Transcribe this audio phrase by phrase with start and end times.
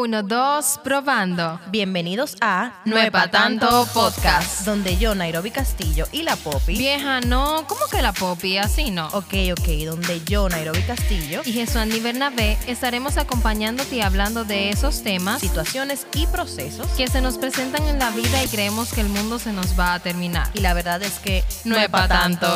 [0.00, 1.58] Uno, dos, probando.
[1.72, 4.64] Bienvenidos a No es pa' tanto podcast.
[4.64, 6.78] donde yo, Nairobi Castillo y la Poppy.
[6.78, 8.58] Vieja, no, ¿cómo que la popi?
[8.58, 9.08] Así no.
[9.08, 14.70] Ok, ok, donde yo, Nairobi Castillo, Y Jesús Andy Bernabé estaremos acompañándote y hablando de
[14.70, 16.86] esos temas situaciones y procesos.
[16.96, 19.94] que se nos presentan en la vida y creemos que el mundo se nos va
[19.94, 20.48] a terminar.
[20.54, 22.46] Y la verdad es que No es pa' tanto.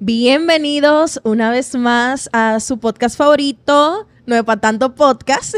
[0.00, 5.54] Bienvenidos una vez más a su podcast favorito, No es pa' tanto podcast.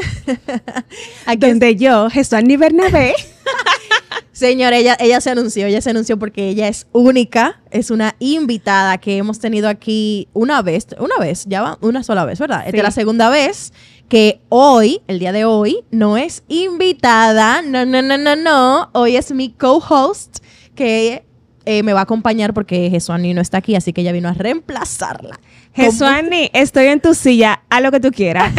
[1.27, 3.15] Aquí donde yo, Jesuani Bernabé,
[4.33, 8.98] Señora, ella, ella se anunció, ella se anunció porque ella es única, es una invitada
[8.98, 12.60] que hemos tenido aquí una vez, una vez, ya va, una sola vez, ¿verdad?
[12.60, 12.83] Esta es Sí.
[12.83, 13.73] la segunda vez
[14.09, 19.16] que hoy, el día de hoy, no es invitada, no, no, no, no, no, hoy
[19.16, 20.38] es mi co-host
[20.77, 21.24] que
[21.66, 24.32] eh, me va a acompañar porque Jesuani no está aquí, así que ella vino a
[24.34, 25.41] reemplazarla.
[25.73, 28.52] Jesuani, estoy en tu silla, a lo que tú quieras.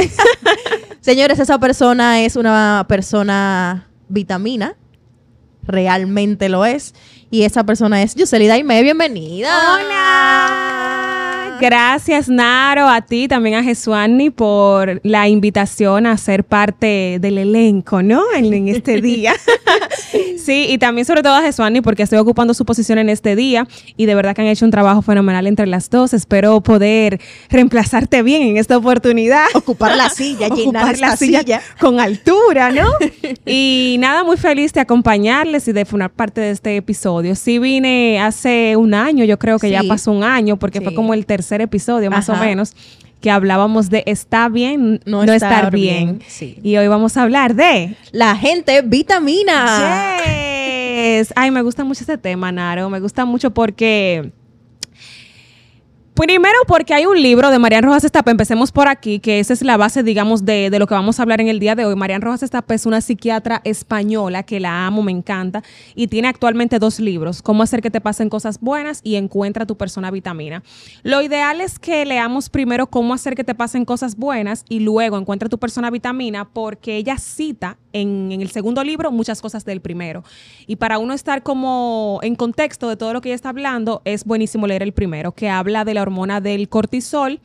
[1.02, 4.76] Señores, esa persona es una persona vitamina.
[5.64, 6.94] Realmente lo es.
[7.30, 8.82] Y esa persona es Yuselida Aime.
[8.84, 9.50] Bienvenida.
[9.76, 11.11] Hola.
[11.62, 18.02] Gracias, Naro, a ti, también a Jesuani por la invitación a ser parte del elenco,
[18.02, 18.24] ¿no?
[18.36, 19.34] En, en este día.
[20.44, 23.68] sí, y también sobre todo a Jesuani porque estoy ocupando su posición en este día
[23.96, 26.14] y de verdad que han hecho un trabajo fenomenal entre las dos.
[26.16, 29.46] Espero poder reemplazarte bien en esta oportunidad.
[29.54, 31.62] Ocupar la silla, llenar la silla, silla.
[31.80, 32.90] con altura, ¿no?
[33.46, 37.36] y nada, muy feliz de acompañarles y de formar parte de este episodio.
[37.36, 40.86] Sí vine hace un año, yo creo que ya pasó un año, porque Sí.
[40.86, 42.42] fue como el tercer episodio más Ajá.
[42.42, 42.74] o menos,
[43.20, 46.30] que hablábamos de está bien, No no, estar estar, bien, bien.
[46.30, 46.58] sí.
[46.64, 47.96] Y hoy vamos a hablar de...
[48.14, 50.18] La gente vitamina.
[50.26, 51.34] Yes.
[51.36, 52.90] Ay, me gusta mucho este tema, Naro.
[52.90, 54.32] Me gusta mucho porque...
[56.22, 59.64] Primero porque hay un libro de Marian Rojas Estapa, empecemos por aquí, que esa es
[59.64, 61.96] la base, digamos, de, de lo que vamos a hablar en el día de hoy.
[61.96, 65.64] Marian Rojas Estapa es una psiquiatra española que la amo, me encanta,
[65.96, 69.78] y tiene actualmente dos libros, Cómo hacer que te pasen cosas buenas y Encuentra tu
[69.78, 70.62] persona vitamina.
[71.02, 75.18] Lo ideal es que leamos primero Cómo hacer que te pasen cosas buenas y luego
[75.18, 79.82] Encuentra tu persona vitamina, porque ella cita en, en el segundo libro muchas cosas del
[79.82, 80.24] primero.
[80.68, 84.26] Y para uno estar como en contexto de todo lo que ella está hablando, es
[84.26, 87.40] buenísimo leer el primero, que habla de la hormona del cortisol,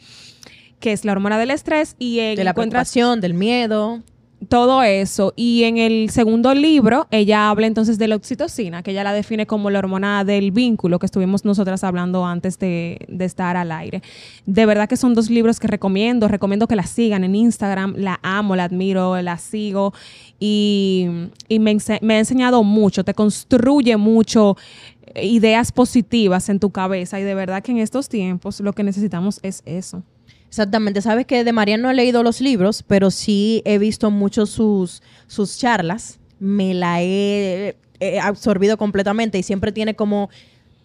[0.80, 4.02] que es la hormona del estrés, y De la encuentras preocupación, del miedo.
[4.48, 5.32] Todo eso.
[5.36, 9.46] Y en el segundo libro, ella habla entonces de la oxitocina, que ella la define
[9.46, 14.02] como la hormona del vínculo que estuvimos nosotras hablando antes de, de estar al aire.
[14.44, 16.28] De verdad que son dos libros que recomiendo.
[16.28, 17.94] Recomiendo que la sigan en Instagram.
[17.96, 19.94] La amo, la admiro, la sigo.
[20.38, 21.08] Y,
[21.48, 24.56] y me, me ha enseñado mucho, te construye mucho
[25.14, 27.18] eh, ideas positivas en tu cabeza.
[27.18, 30.02] Y de verdad que en estos tiempos lo que necesitamos es eso.
[30.48, 31.02] Exactamente.
[31.02, 35.02] Sabes que de María no he leído los libros, pero sí he visto mucho sus,
[35.26, 36.18] sus charlas.
[36.38, 40.30] Me la he, he absorbido completamente y siempre tiene como,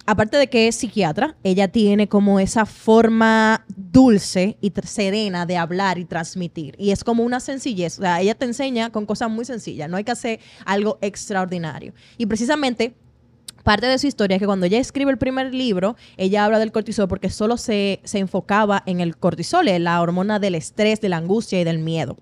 [0.06, 5.98] aparte de que es psiquiatra, ella tiene como esa forma dulce y serena de hablar
[5.98, 6.76] y transmitir.
[6.78, 8.00] Y es como una sencillez.
[8.00, 9.90] O sea, ella te enseña con cosas muy sencillas.
[9.90, 11.94] No hay que hacer algo extraordinario.
[12.18, 12.94] Y precisamente
[13.64, 16.72] Parte de su historia es que cuando ella escribe el primer libro, ella habla del
[16.72, 21.18] cortisol porque solo se, se enfocaba en el cortisol, la hormona del estrés, de la
[21.18, 22.18] angustia y del miedo.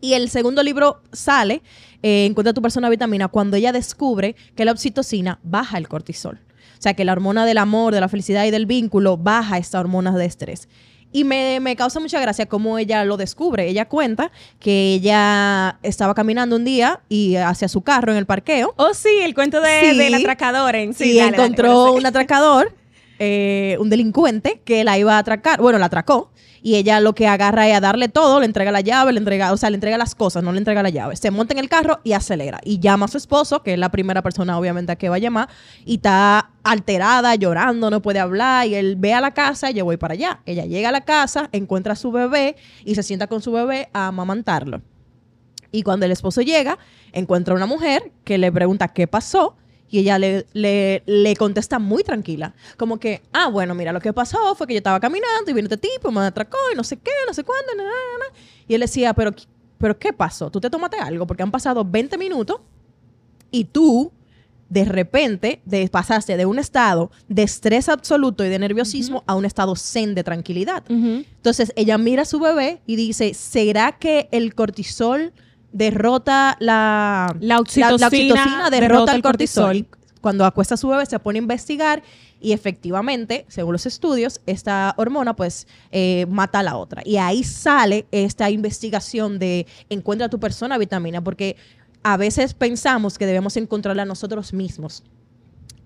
[0.00, 1.62] Y el segundo libro sale,
[2.02, 6.40] eh, Encuentra tu persona vitamina, cuando ella descubre que la oxitocina baja el cortisol.
[6.78, 9.80] O sea, que la hormona del amor, de la felicidad y del vínculo baja esta
[9.80, 10.68] hormona de estrés.
[11.10, 13.68] Y me, me causa mucha gracia cómo ella lo descubre.
[13.68, 14.30] Ella cuenta
[14.60, 19.08] que ella estaba caminando un día y hacia su carro en el parqueo Oh, sí,
[19.22, 19.96] el cuento de, Sí.
[19.96, 22.74] del atracador en Sí, dale, encontró un atracador,
[23.18, 25.60] eh, un delincuente que la iba a atracar.
[25.60, 26.30] Bueno, la atracó.
[26.62, 29.52] Y ella lo que agarra es a darle todo, le entrega la llave, le entrega,
[29.52, 31.16] o sea, le entrega las cosas, no le entrega la llave.
[31.16, 32.60] Se monta en el carro y acelera.
[32.64, 35.20] Y llama a su esposo, que es la primera persona, obviamente, a que va a
[35.20, 35.48] llamar.
[35.84, 38.66] Y está alterada, llorando, no puede hablar.
[38.66, 40.40] Y él ve a la casa y yo voy para allá.
[40.46, 43.88] Ella llega a la casa, encuentra a su bebé y se sienta con su bebé
[43.92, 44.82] a amamantarlo.
[45.70, 46.78] Y cuando el esposo llega,
[47.12, 49.56] encuentra a una mujer que le pregunta qué pasó
[49.90, 52.54] y ella le, le, le contesta muy tranquila.
[52.76, 55.66] Como que, ah, bueno, mira, lo que pasó fue que yo estaba caminando y vino
[55.66, 57.74] este tipo, me atracó y no sé qué, no sé cuándo.
[57.76, 58.40] na, na, na, na".
[58.66, 59.32] Y él decía, pero,
[59.78, 60.50] pero ¿qué pasó?
[60.50, 61.26] ¿Tú te tomaste algo?
[61.26, 62.60] Porque han pasado 20 minutos
[63.50, 64.12] y tú
[64.68, 69.44] de repente de, pasaste de un estado de estrés absoluto y de nerviosismo a un
[69.44, 70.84] estado zen de tranquilidad.
[70.90, 75.32] Entonces ella mira a su bebé y dice, ¿será que el cortisol
[75.72, 79.86] derrota la, La oxitocina derrota, derrota el el cortisol?
[80.20, 82.02] cuando acuesta a su bebé se pone a investigar
[82.40, 87.02] Y efectivamente, según los estudios, esta hormona pues eh, mata a la otra.
[87.04, 91.56] Y ahí sale esta investigación de encuentra a tu persona vitamina, porque
[92.04, 95.02] a veces pensamos que debemos encontrarla nosotros mismos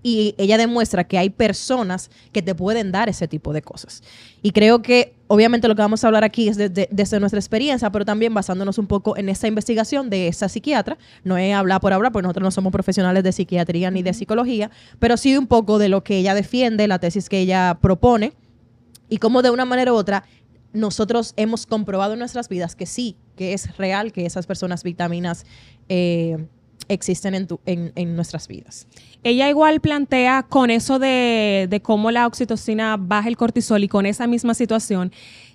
[0.03, 4.03] y ella demuestra que hay personas que te pueden dar ese tipo de cosas.
[4.41, 8.03] Y creo que obviamente lo que vamos a hablar aquí es desde nuestra experiencia, pero
[8.03, 10.97] también basándonos un poco en esa investigación de esa psiquiatra.
[11.23, 14.69] No es hablar por hablar, porque nosotros no somos profesionales de psiquiatría ni de psicología,
[14.99, 18.33] pero sí un poco de lo que ella defiende, la tesis que ella propone
[19.09, 20.25] y cómo de una manera u otra
[20.73, 25.45] nosotros hemos comprobado en nuestras vidas que sí, que es real que esas personas vitaminas
[25.87, 26.47] eh,
[26.87, 28.87] existen en, en, nuestras vidas.
[29.23, 34.05] Ella igual plantea con eso de, de cómo la oxitocina baja el cortisol y con
[34.05, 35.11] esa misma situación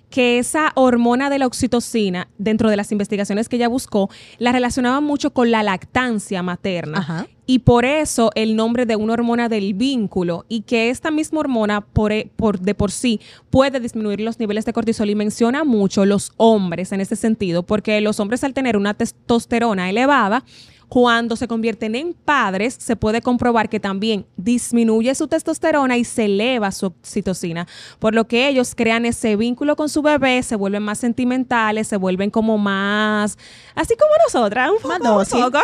[0.09, 4.09] que esa hormona de la oxitocina, dentro de las investigaciones que ella buscó,
[4.39, 7.27] la relacionaba mucho con la lactancia materna.
[7.45, 11.81] Y por eso el nombre de una hormona del vínculo y que esta misma hormona
[11.81, 16.05] por, e, por, de por sí puede disminuir los niveles de cortisol y menciona mucho
[16.05, 20.43] los hombres en ese sentido, porque los hombres al tener una testosterona elevada,
[20.89, 26.25] cuando se convierten en padres, se puede comprobar que también disminuye su testosterona y se
[26.25, 27.67] eleva su oxitocina,
[27.99, 31.95] por lo que ellos crean ese vínculo con su bebé, se vuelven más sentimentales, se
[31.95, 33.37] vuelven como más,
[33.75, 35.59] así como nosotras, un poco, más un poco,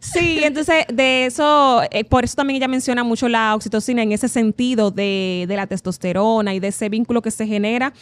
[0.00, 4.26] Sí, entonces de eso, eh, por eso también ella menciona mucho la oxitocina en ese
[4.26, 7.92] sentido de, de la testosterona y de ese vínculo que se genera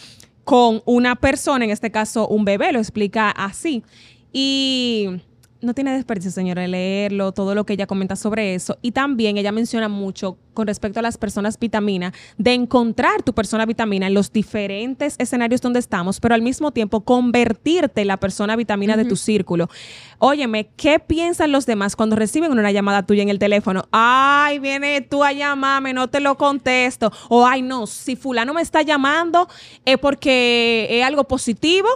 [0.45, 3.85] con una persona, en este caso un bebé, lo explica así.
[4.33, 5.21] Y
[5.63, 8.79] no tiene desperdicio, señora, leerlo, todo lo que ella comenta sobre eso.
[8.83, 13.67] Y también ella menciona mucho con respecto a las personas vitamina, de encontrar tu persona
[13.67, 18.57] vitamina en los diferentes escenarios donde estamos, pero al mismo tiempo convertirte en la persona
[18.57, 19.71] vitamina de tu círculo.
[20.19, 23.89] Óyeme, ¿qué piensan los demás cuando reciben una llamada tuya en el teléfono?
[23.91, 27.11] Ay, viene tú a llamarme, no te lo contesto.
[27.29, 29.49] O ay, no, si fulano me está llamando
[29.85, 31.89] es porque es algo positivo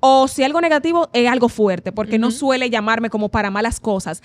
[0.00, 4.22] o si algo negativo es algo fuerte, porque no suele llamarme como para malas cosas.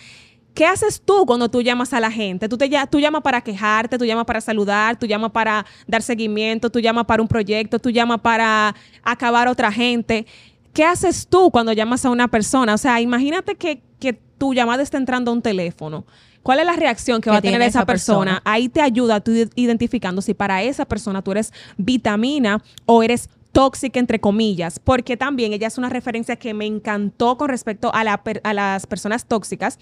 [0.54, 2.48] ¿Qué haces tú cuando tú llamas a la gente?
[2.48, 6.70] Tú, te, tú llamas para quejarte, tú llamas para saludar, tú llamas para dar seguimiento,
[6.70, 10.28] tú llamas para un proyecto, tú llamas para acabar a otra gente.
[10.72, 12.76] ¿Qué haces tú cuando llamas a una persona?
[12.76, 16.06] O sea, imagínate que, que tu llamada está entrando a un teléfono.
[16.44, 18.42] ¿Cuál es la reacción que va a tener esa, persona?
[18.44, 24.00] Ahí te ayuda tú identificando si para esa persona tú eres vitamina o eres tóxica,
[24.00, 28.22] entre comillas, porque también ella es una referencia que me encantó con respecto a, la
[28.44, 29.80] a las personas tóxicas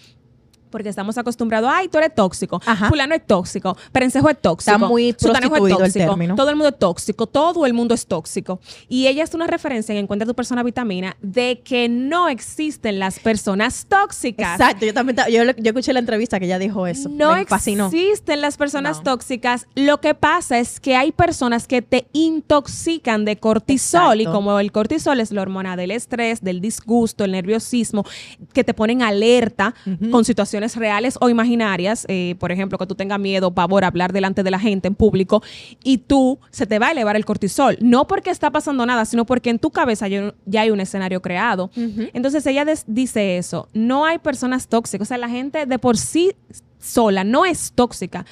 [0.72, 2.60] porque estamos acostumbrados, ay, tú eres tóxico,
[2.90, 6.70] fulano es tóxico, perencejo es tóxico, Está muy prostituido es tóxico, el todo el mundo
[6.70, 8.60] es tóxico, todo el mundo es tóxico.
[8.88, 13.20] Y ella es una referencia en Encuentra tu persona vitamina de que no existen las
[13.20, 14.60] personas tóxicas.
[14.60, 17.10] Exacto, yo también, yo, escuché la entrevista que ella dijo eso.
[17.10, 19.68] No existen las personas tóxicas.
[19.76, 24.72] Lo que pasa es que hay personas que te intoxican de cortisol y como el
[24.72, 28.06] cortisol es la hormona del estrés, del disgusto, el nerviosismo,
[28.54, 29.74] que te ponen alerta
[30.12, 34.44] con situaciones reales o imaginarias, eh, por ejemplo, que tú tengas miedo, pavor hablar delante
[34.44, 35.42] de la gente en público
[35.84, 39.26] y tú se te va a elevar el cortisol, no porque está pasando nada, sino
[39.26, 41.72] porque en tu cabeza ya, hay un escenario creado.
[42.14, 46.36] Entonces ella dice eso, no hay personas tóxicas, o sea, la gente de por sí
[46.82, 48.26] sola no es tóxica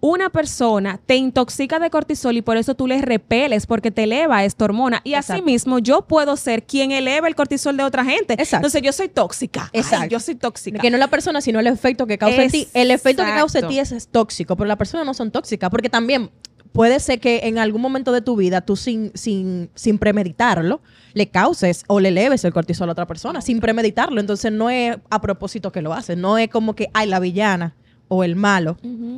[0.00, 4.44] una persona te intoxica de cortisol y por eso tú le repeles porque te eleva
[4.44, 5.00] esta hormona.
[5.04, 8.34] Y así mismo yo puedo ser quien eleva el cortisol de otra gente.
[8.34, 8.56] Exacto.
[8.56, 9.70] Entonces yo soy tóxica.
[9.72, 10.08] Exacto.
[10.08, 10.78] yo soy tóxica.
[10.78, 12.68] Que no la persona, sino el efecto que causa en ti.
[12.74, 15.70] El efecto que causa en ti es, tóxico, pero la persona no son tóxicas.
[15.70, 16.30] Porque también
[16.72, 20.82] puede ser que en algún momento de tu vida tú sin, sin, sin premeditarlo
[21.14, 24.20] le causes o le eleves el cortisol a otra persona sin premeditarlo.
[24.20, 27.74] Entonces no es a propósito que lo haces, no es como que, ay, la villana
[28.08, 28.76] o el malo.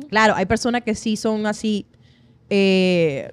[0.09, 1.85] Claro, hay personas que sí son así,
[2.49, 3.31] eh,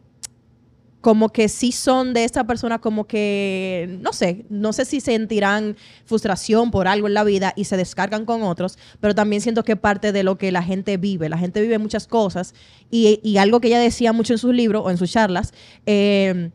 [1.00, 5.76] como que sí son de esta persona como que, no sé, no sé si sentirán
[6.04, 9.76] frustración por algo en la vida y se descargan con otros, pero también siento que
[9.76, 11.28] parte de lo que la gente vive.
[11.28, 12.54] La gente vive muchas cosas
[12.90, 15.54] y, algo que ella decía mucho en sus libros o en sus charlas,
[15.86, 16.50] eh,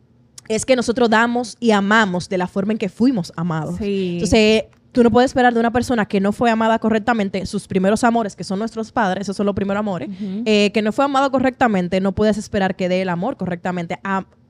[0.49, 3.79] es que nosotros damos y amamos de la forma en que fuimos amados.
[3.79, 8.03] Entonces, tú no puedes esperar de una persona que no fue amada correctamente, sus primeros
[8.03, 10.09] amores, que son nuestros padres, esos son los primeros amores,
[10.45, 13.99] eh, que no fue amado correctamente, no puedes esperar que dé el amor correctamente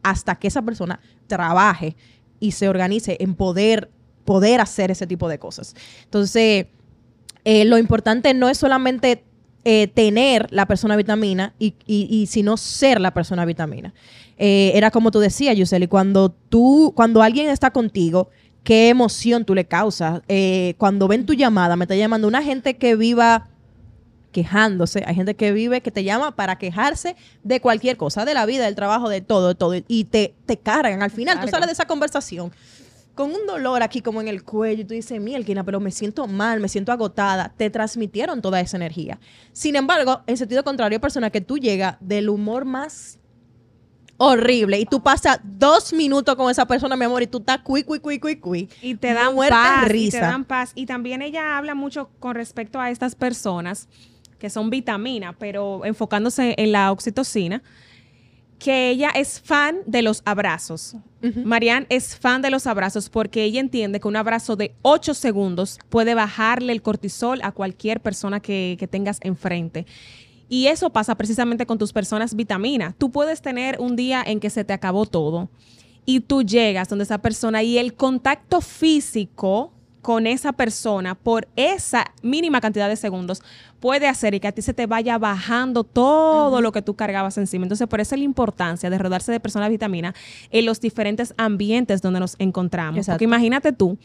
[0.03, 1.95] hasta que esa persona trabaje
[2.39, 3.91] y se organice en poder,
[4.25, 5.75] poder hacer ese tipo de cosas.
[6.03, 6.67] Entonces,
[7.45, 9.23] eh, lo importante no es solamente
[9.63, 13.93] eh, tener la persona vitamina y, y, sino ser la persona vitamina.
[14.37, 18.31] era como tú decías, Yuseli, cuando tú, cuando alguien está contigo,
[18.63, 20.21] qué emoción tú le causas.
[20.27, 23.47] Eh, cuando ven tu llamada, me está llamando una gente que viva
[24.31, 28.45] quejándose, hay gente que vive, que te llama para quejarse de cualquier cosa, de la
[28.45, 31.03] vida, del trabajo, de todo, de todo, y te, te cargan.
[31.03, 32.51] Al final, tú sales de esa conversación
[33.13, 36.27] con un dolor aquí como en el cuello y tú dices, mielquina, pero me siento
[36.27, 37.53] mal, me siento agotada.
[37.55, 39.19] Te transmitieron toda esa energía.
[39.51, 43.19] Sin embargo, en sentido contrario, hay personas que tú llegas del humor más
[44.21, 47.83] horrible y tú pasas dos minutos con esa persona, mi amor, y tú estás cui,
[47.83, 48.69] cui, cui, cui, cui.
[48.81, 50.19] Y te dan paz, y risa.
[50.19, 50.71] te dan paz.
[50.75, 53.87] Y también ella habla mucho con respecto a estas personas
[54.37, 57.63] que son vitaminas, pero enfocándose en la oxitocina,
[58.59, 60.95] que ella es fan de los abrazos.
[61.43, 65.79] Marianne es fan de los abrazos porque ella entiende que un abrazo de 8 segundos
[65.89, 69.87] puede bajarle el cortisol a cualquier persona que, que tengas enfrente.
[70.51, 72.93] Y eso pasa precisamente con tus personas vitaminas.
[72.97, 75.49] Tú puedes tener un día en que se te acabó todo
[76.05, 82.03] y tú llegas donde esa persona y el contacto físico con esa persona por esa
[82.21, 83.41] mínima cantidad de segundos
[83.79, 87.37] puede hacer y que a ti se te vaya bajando todo lo que tú cargabas
[87.37, 87.63] encima.
[87.63, 90.15] Entonces, por eso es la importancia de rodarse de personas vitaminas
[90.49, 92.97] en los diferentes ambientes donde nos encontramos.
[92.97, 93.15] Exacto.
[93.15, 93.97] Porque imagínate tú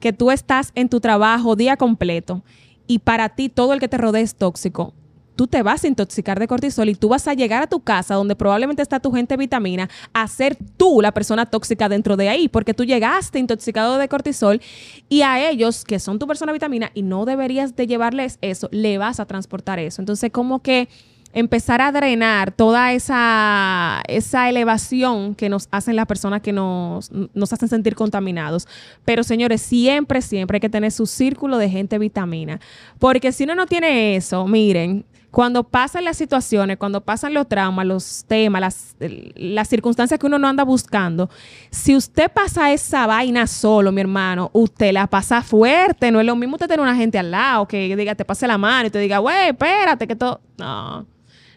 [0.00, 2.42] que tú estás en tu trabajo día completo
[2.88, 4.94] y para ti todo el que te rodea es tóxico.
[5.42, 8.14] Tú te vas a intoxicar de cortisol y tú vas a llegar a tu casa
[8.14, 12.46] donde probablemente está tu gente vitamina a ser tú la persona tóxica dentro de ahí,
[12.46, 14.60] porque tú llegaste intoxicado de cortisol
[15.08, 18.98] y a ellos, que son tu persona vitamina y no deberías de llevarles eso, le
[18.98, 20.00] vas a transportar eso.
[20.00, 20.88] Entonces, como que
[21.32, 27.52] empezar a drenar toda esa, esa elevación que nos hacen las personas que nos, nos
[27.52, 28.68] hacen sentir contaminados.
[29.04, 32.60] Pero señores, siempre, siempre hay que tener su círculo de gente vitamina.
[33.00, 37.86] Porque si uno no tiene eso, miren, cuando pasan las situaciones, cuando pasan los traumas,
[37.86, 38.96] los temas, las,
[39.34, 41.30] las circunstancias que uno no anda buscando,
[41.70, 46.10] si usted pasa esa vaina solo, mi hermano, usted la pasa fuerte.
[46.12, 48.58] No es lo mismo usted tener una gente al lado que diga, te pase la
[48.58, 50.42] mano y te diga, güey, espérate, que todo.
[50.58, 51.06] No,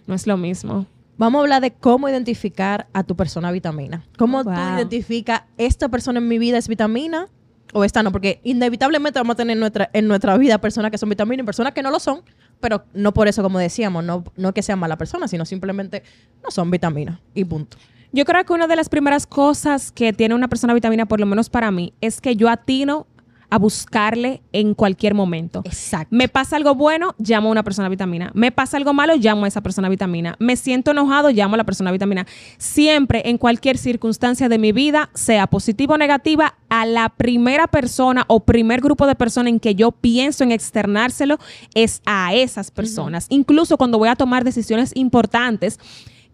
[0.07, 0.85] no es lo mismo.
[1.17, 4.05] Vamos a hablar de cómo identificar a tu persona vitamina.
[4.17, 4.75] ¿Cómo tú Wow.
[4.77, 7.27] identificas esta persona en mi vida es vitamina
[7.73, 8.11] o esta no?
[8.13, 11.45] Porque inevitablemente vamos a tener en nuestra, en nuestra vida personas que son vitamina y
[11.45, 12.21] personas que no lo son,
[12.59, 16.03] pero no por eso, como decíamos, no, no que sean malas personas, sino simplemente
[16.43, 17.77] no son vitaminas y punto.
[18.11, 21.25] Yo creo que una de las primeras cosas que tiene una persona vitamina, por lo
[21.25, 23.07] menos para mí, es que yo atino
[23.49, 25.61] a buscarle en cualquier momento.
[25.65, 26.15] Exacto.
[26.15, 28.31] Me pasa algo bueno, llamo a una persona vitamina.
[28.33, 30.35] Me pasa algo malo, llamo a esa persona vitamina.
[30.39, 32.25] Me siento enojado, llamo a la persona vitamina.
[32.57, 38.25] Siempre, en cualquier circunstancia de mi vida, sea positiva o negativa, a la primera persona
[38.27, 41.37] o primer grupo de personas en que yo pienso en externárselo
[41.73, 43.27] es a esas personas.
[43.29, 45.79] Incluso cuando voy a tomar decisiones importantes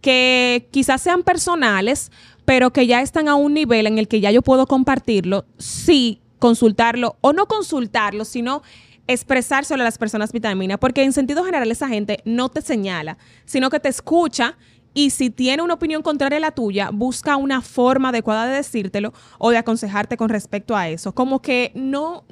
[0.02, 2.12] que quizás sean personales,
[2.46, 6.20] pero que ya están a un nivel en el que ya yo puedo compartirlo, sí
[6.42, 8.64] consultarlo o no consultarlo, sino
[9.06, 13.70] expresárselo a las personas vitamina, porque en sentido general esa gente no te señala, sino
[13.70, 14.58] que te escucha
[14.94, 19.14] y si tiene una opinión contraria a la tuya, busca una forma adecuada de decírtelo
[19.38, 21.14] o de aconsejarte con respecto a eso.
[21.14, 22.26] Como que no,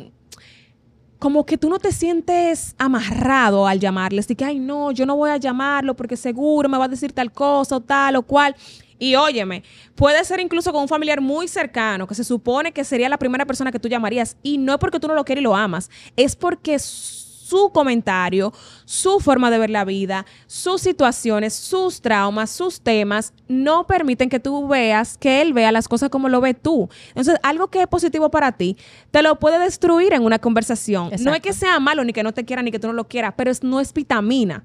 [1.20, 5.16] como que tú no te sientes amarrado al llamarles y que, ay, no, yo no
[5.16, 8.56] voy a llamarlo porque seguro me va a decir tal cosa o tal o cual.
[9.00, 9.64] Y óyeme,
[9.96, 13.46] puede ser incluso con un familiar muy cercano, que se supone que sería la primera
[13.46, 15.90] persona que tú llamarías, y no es porque tú no lo quieres y lo amas,
[16.18, 16.78] es porque
[17.50, 18.54] su comentario,
[18.86, 24.40] su forma de ver la vida, sus situaciones, sus traumas, sus temas, no permiten que
[24.40, 26.90] tú veas, que él vea las cosas como lo ves tú.
[27.10, 28.78] Entonces, algo que es positivo para ti,
[29.12, 31.12] te lo puede destruir en una conversación.
[31.22, 33.08] No es que sea malo, ni que no te quiera, ni que tú no lo
[33.08, 34.64] quieras, pero es, no es vitamina.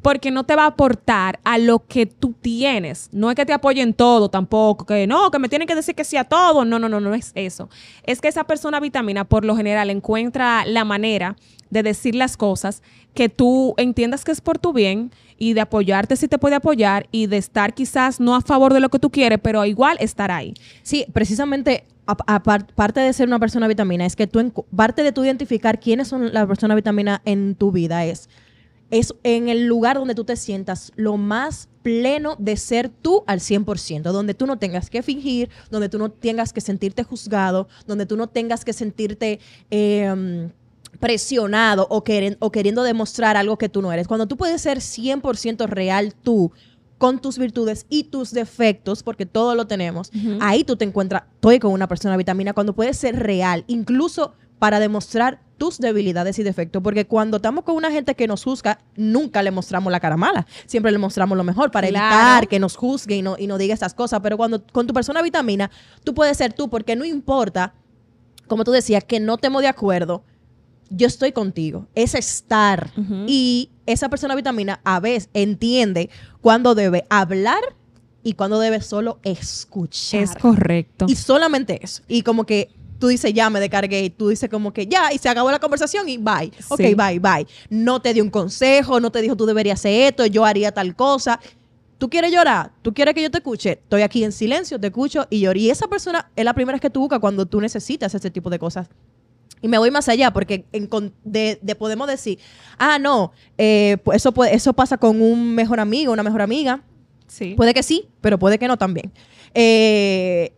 [0.00, 3.10] Porque no te va a aportar a lo que tú tienes.
[3.12, 6.04] No es que te apoyen todo tampoco, que no, que me tienen que decir que
[6.04, 6.64] sí a todo.
[6.64, 7.68] No, no, no, no es eso.
[8.04, 11.36] Es que esa persona vitamina, por lo general, encuentra la manera
[11.70, 12.82] de decir las cosas
[13.14, 17.06] que tú entiendas que es por tu bien y de apoyarte si te puede apoyar
[17.12, 20.30] y de estar quizás no a favor de lo que tú quieres, pero igual estar
[20.30, 20.54] ahí.
[20.82, 25.12] Sí, precisamente a- apar- parte de ser una persona vitamina es que tú, parte de
[25.12, 28.28] tú identificar quiénes son las personas vitamina en tu vida es,
[28.90, 33.40] es en el lugar donde tú te sientas lo más pleno de ser tú al
[33.40, 38.06] 100%, donde tú no tengas que fingir, donde tú no tengas que sentirte juzgado, donde
[38.06, 39.40] tú no tengas que sentirte...
[39.70, 40.48] eh,
[41.00, 44.08] presionado o, queren- o queriendo demostrar algo que tú no eres.
[44.08, 46.52] Cuando tú puedes ser 100% real tú,
[46.98, 51.60] con tus virtudes y tus defectos, porque todo lo tenemos, ahí tú te encuentras, estoy
[51.60, 56.82] con una persona vitamina, cuando puedes ser real, incluso para demostrar tus debilidades y defectos,
[56.82, 60.44] porque cuando estamos con una gente que nos juzga, nunca le mostramos la cara mala,
[60.66, 62.16] siempre le mostramos lo mejor para Claro.
[62.16, 64.92] evitar que nos juzgue y no, y no diga estas cosas, pero cuando con tu
[64.92, 65.70] persona vitamina,
[66.02, 67.74] tú puedes ser tú, porque no importa,
[68.48, 70.24] como tú decías, que no estemos de acuerdo,
[70.90, 72.90] yo estoy contigo, es estar.
[73.26, 77.60] Y esa persona vitamina a veces entiende cuándo debe hablar
[78.22, 80.22] y cuándo debe solo escuchar.
[80.22, 81.06] Es correcto.
[81.08, 82.02] Y solamente eso.
[82.08, 85.18] Y como que tú dices, ya me descargué, y tú dices como que ya, y
[85.18, 86.52] se acabó la conversación y bye.
[86.68, 86.94] Ok, Sí.
[86.94, 87.46] bye, bye.
[87.70, 90.96] No te dio un consejo, no te dijo tú deberías hacer esto, yo haría tal
[90.96, 91.38] cosa.
[91.98, 95.26] Tú quieres llorar, tú quieres que yo te escuche, estoy aquí en silencio, te escucho
[95.30, 95.58] y lloro.
[95.58, 98.50] Y esa persona es la primera vez que tú buscas cuando tú necesitas ese tipo
[98.50, 98.88] de cosas.
[99.62, 100.88] Y me voy más allá porque en
[101.24, 102.38] de, de podemos decir,
[102.78, 106.82] ah, no, eh, eso, puede- eso pasa con un mejor amigo, una mejor amiga.
[107.26, 107.54] sí.
[107.56, 109.12] Puede que sí, pero puede que no también.
[109.54, 110.52] Eh,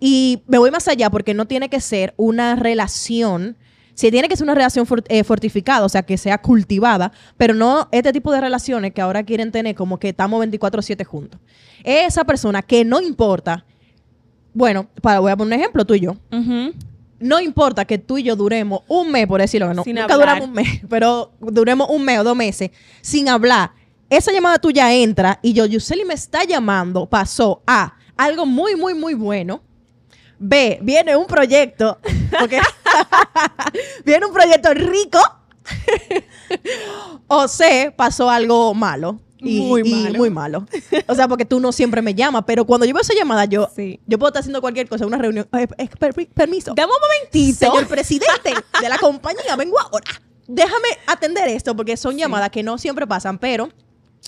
[0.00, 3.56] y me voy más allá porque no tiene que ser una relación.
[3.94, 7.86] Sí, tiene que ser una relación eh, fortificada, o sea, que sea cultivada, pero no
[7.92, 11.38] este tipo de relaciones que ahora quieren tener como que estamos 24-7 juntos.
[11.84, 13.66] Esa persona que no importa,
[14.54, 16.16] bueno, para, voy a poner un ejemplo, tú y yo.
[17.20, 20.40] No importa que tú y yo duremos un mes, por decirlo, no, Sin nunca hablar.
[20.40, 22.70] duramos un mes, pero duremos un mes o dos meses
[23.02, 23.72] sin hablar.
[24.08, 28.94] Esa llamada tuya entra y yo, Yuseli me está llamando, pasó a algo muy, muy,
[28.94, 29.62] muy bueno.
[30.38, 31.98] B, viene un proyecto,
[32.38, 32.60] porque
[34.04, 35.18] viene un proyecto rico.
[37.28, 39.20] o C, pasó algo malo.
[39.42, 40.18] Y, Muy y malo.
[40.18, 40.66] muy malo.
[41.06, 43.68] O sea, porque tú no siempre me llamas, pero cuando yo veo esa llamada, yo,
[43.74, 43.98] Sí.
[44.06, 45.48] yo puedo estar haciendo cualquier cosa, una reunión.
[45.58, 46.74] Eh, eh, per- permiso.
[46.76, 47.58] Dame un momentito.
[47.58, 50.04] Señor presidente de la compañía, vengo ahora.
[50.46, 53.70] Déjame atender esto porque son llamadas que no siempre pasan, pero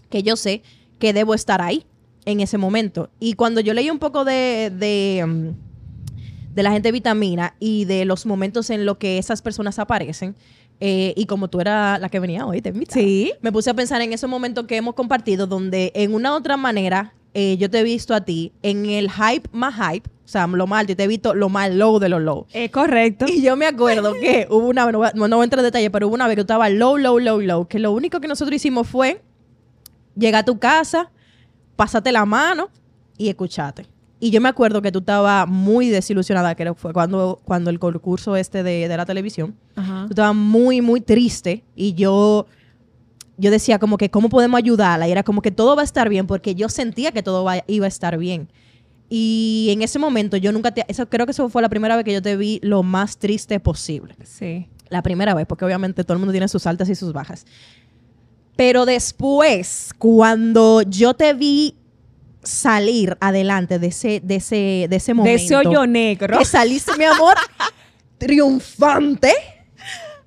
[0.08, 0.62] que yo sé
[0.98, 1.84] que debo estar ahí
[2.24, 3.10] en ese momento.
[3.20, 8.04] Y cuando yo leí un poco de, de, mm, de la gente vitamina y de
[8.04, 10.36] los momentos en los que esas personas aparecen,
[10.84, 12.92] eh, y como tú eras la que venía hoy, te invito.
[12.94, 13.32] Sí.
[13.40, 17.14] Me puse a pensar en esos momentos que hemos compartido donde en una otra manera
[17.34, 20.66] eh, yo te he visto a ti en el hype más hype, o sea, lo
[20.66, 22.46] mal, yo te he visto lo más low de lo low.
[22.52, 23.26] Es correcto.
[23.28, 25.66] Y yo me acuerdo que hubo una vez, no voy a- no, no entrar en
[25.66, 28.26] detalle, pero hubo una vez que estaba low, low, low, low, que lo único que
[28.26, 29.22] nosotros hicimos fue
[30.16, 31.10] llegar a tu casa,
[31.76, 32.70] pasarte la mano
[33.16, 33.86] y escucharte.
[34.24, 38.36] Y yo me acuerdo que tú estabas muy desilusionada, que fue cuando, cuando el concurso
[38.36, 39.56] este de, de la televisión.
[39.74, 40.04] Ajá.
[40.04, 42.46] Tú estabas muy, muy triste y yo,
[43.36, 46.08] yo decía como que cómo podemos ayudarla y era como que todo va a estar
[46.08, 48.48] bien porque yo sentía que todo va- iba a estar bien.
[49.08, 50.84] Y en ese momento yo nunca te...
[50.86, 53.58] Eso, creo que eso fue la primera vez que yo te vi lo más triste
[53.58, 54.14] posible.
[54.22, 54.68] Sí.
[54.88, 57.44] La primera vez, porque obviamente todo el mundo tiene sus altas y sus bajas.
[58.54, 61.74] Pero después, cuando yo te vi
[62.42, 65.42] salir adelante de ese, de ese, de ese De momento...
[65.42, 66.38] ese hoyo negro.
[66.38, 67.36] Que saliste, mi amor,
[68.18, 69.32] triunfante.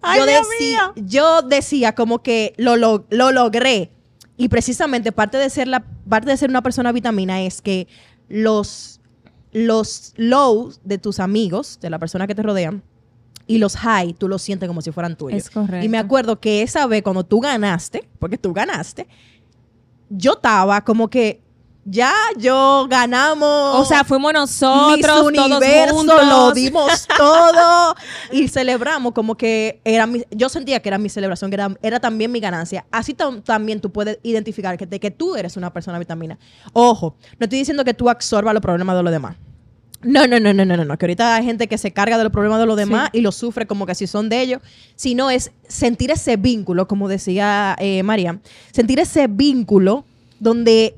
[0.01, 3.91] Ay, yo, decía, yo decía como que lo, lo, lo logré.
[4.37, 7.87] Y precisamente parte de ser la parte de ser una persona vitamina es que
[8.27, 8.99] los,
[9.51, 12.83] los lows de tus amigos, de la persona que te rodean,
[13.47, 15.37] y los high, tú los sientes como si fueran tuyos.
[15.37, 15.85] Es correcto.
[15.85, 19.07] Y me acuerdo que esa vez cuando tú ganaste, porque tú ganaste,
[20.09, 21.41] yo estaba como que
[21.87, 23.75] ya yo ganamos.
[23.79, 26.27] O sea, fuimos nosotros, Miss todos Universo, juntos.
[26.27, 27.95] lo dimos todo
[28.31, 31.99] y celebramos como que era mi, yo sentía que era mi celebración, que era, era
[31.99, 32.85] también mi ganancia.
[32.91, 36.39] Así tam- también tú puedes identificar que, de que tú eres una persona vitamina.
[36.73, 39.35] Ojo, no estoy diciendo que tú absorbas los problemas de los demás.
[40.01, 42.23] No, no, no, no, no, no, no, que ahorita hay gente que se carga de
[42.23, 44.61] los problemas de los demás y los sufre como que si son de ellos,
[44.95, 48.39] sino es sentir ese vínculo, como decía eh, María,
[48.71, 50.05] sentir ese vínculo
[50.39, 50.95] donde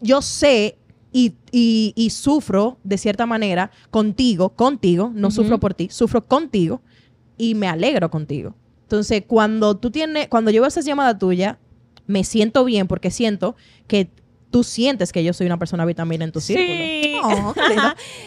[0.00, 0.76] yo sé
[1.12, 6.82] y, y- y sufro de cierta manera contigo, contigo, no sufro por ti, sufro contigo
[7.36, 8.54] y me alegro contigo.
[8.82, 11.58] Entonces, cuando tú tienes, cuando yo veo esa llamada tuya,
[12.06, 13.54] me siento bien porque siento
[13.86, 14.10] que
[14.50, 16.54] tú sientes que yo soy una persona vitamina en tu Sí.
[16.54, 17.00] círculo.
[17.22, 17.54] Oh.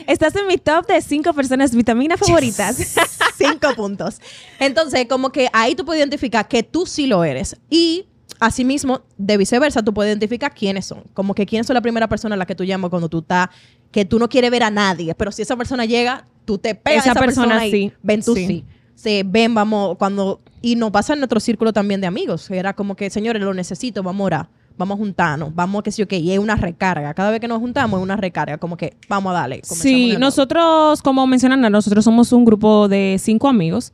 [0.05, 2.77] Estás en mi top de cinco personas vitamina favoritas.
[3.37, 4.19] Cinco puntos.
[4.59, 7.57] Entonces, como que ahí tú puedes identificar que tú sí lo eres.
[7.71, 8.05] Y
[8.45, 11.03] asimismo, de viceversa, tú puedes identificar quiénes son.
[11.13, 13.49] Como que quiénes son la primera persona a la que tú llamas cuando tú estás,
[13.91, 15.15] que tú no quieres ver a nadie.
[15.15, 17.93] Pero si esa persona llega, tú te pegas a Esa esa persona persona, y sí.
[18.01, 18.47] ven tú Sí.
[18.47, 18.65] sí.
[18.95, 20.39] Se ven, vamos, cuando.
[20.61, 22.49] Y nos pasa en nuestro círculo también de amigos.
[22.51, 24.49] Era como que, señores, lo necesito, vamos a orar.
[24.75, 27.13] Vamos a juntarnos, vamos a que sí, ok, y es una recarga.
[27.13, 29.61] Cada vez que nos juntamos es una recarga, como que vamos a darle.
[29.63, 33.93] Sí, nosotros, como mencionan, nosotros somos un grupo de cinco amigos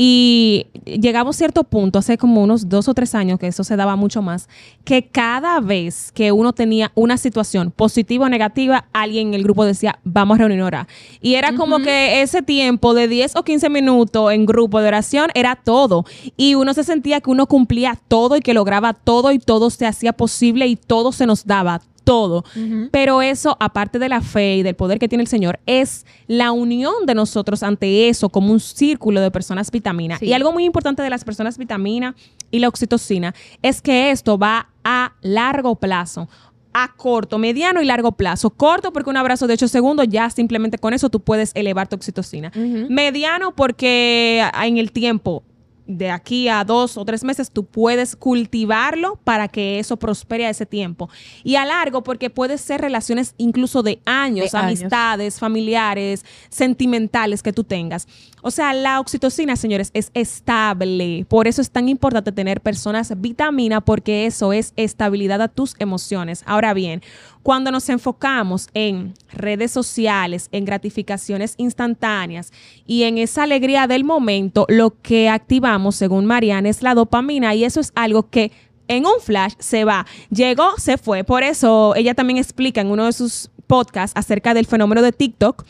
[0.00, 3.74] y llegamos a cierto punto, hace como unos dos o tres años, que eso se
[3.74, 4.48] daba mucho más,
[4.84, 9.64] que cada vez que uno tenía una situación positiva o negativa, alguien en el grupo
[9.64, 10.86] decía, vamos a reunir ahora.
[11.20, 15.30] Y era como que ese tiempo de 10 o 15 minutos en grupo de oración
[15.34, 16.04] era todo.
[16.36, 19.84] Y uno se sentía que uno cumplía todo y que lograba todo y todo se
[19.84, 22.42] hacía posible y todo se nos daba todo.
[22.90, 26.52] Pero eso, aparte de la fe y del poder que tiene el Señor, es la
[26.52, 30.16] unión de nosotros ante eso como un círculo de personas vitamina.
[30.16, 30.24] Sí.
[30.24, 32.16] Y algo muy importante de las personas vitamina
[32.50, 36.30] y la oxitocina es que esto va a largo plazo.
[36.72, 38.48] A corto, mediano y largo plazo.
[38.48, 41.96] Corto porque un abrazo de 8 segundos, ya simplemente con eso tú puedes elevar tu
[41.96, 42.52] oxitocina.
[42.88, 45.42] Mediano porque en el tiempo
[45.88, 50.50] de aquí a dos o tres meses, tú puedes cultivarlo para que eso prospere a
[50.50, 51.08] ese tiempo.
[51.42, 54.80] Y a largo, porque puede ser relaciones incluso de años, De años.
[54.80, 58.06] amistades, familiares, sentimentales que tú tengas.
[58.42, 61.24] O sea, la oxitocina, señores, es estable.
[61.28, 66.42] Por eso es tan importante tener personas vitamina, porque eso es estabilidad a tus emociones.
[66.46, 67.02] Ahora bien,
[67.48, 72.52] cuando nos enfocamos en redes sociales, en gratificaciones instantáneas
[72.86, 77.64] y en esa alegría del momento, lo que activamos, según Mariana, es la dopamina y
[77.64, 78.52] eso es algo que
[78.86, 80.04] en un flash se va.
[80.28, 81.24] Llegó, se fue.
[81.24, 85.64] Por eso ella también explica en uno de sus podcasts acerca del fenómeno de TikTok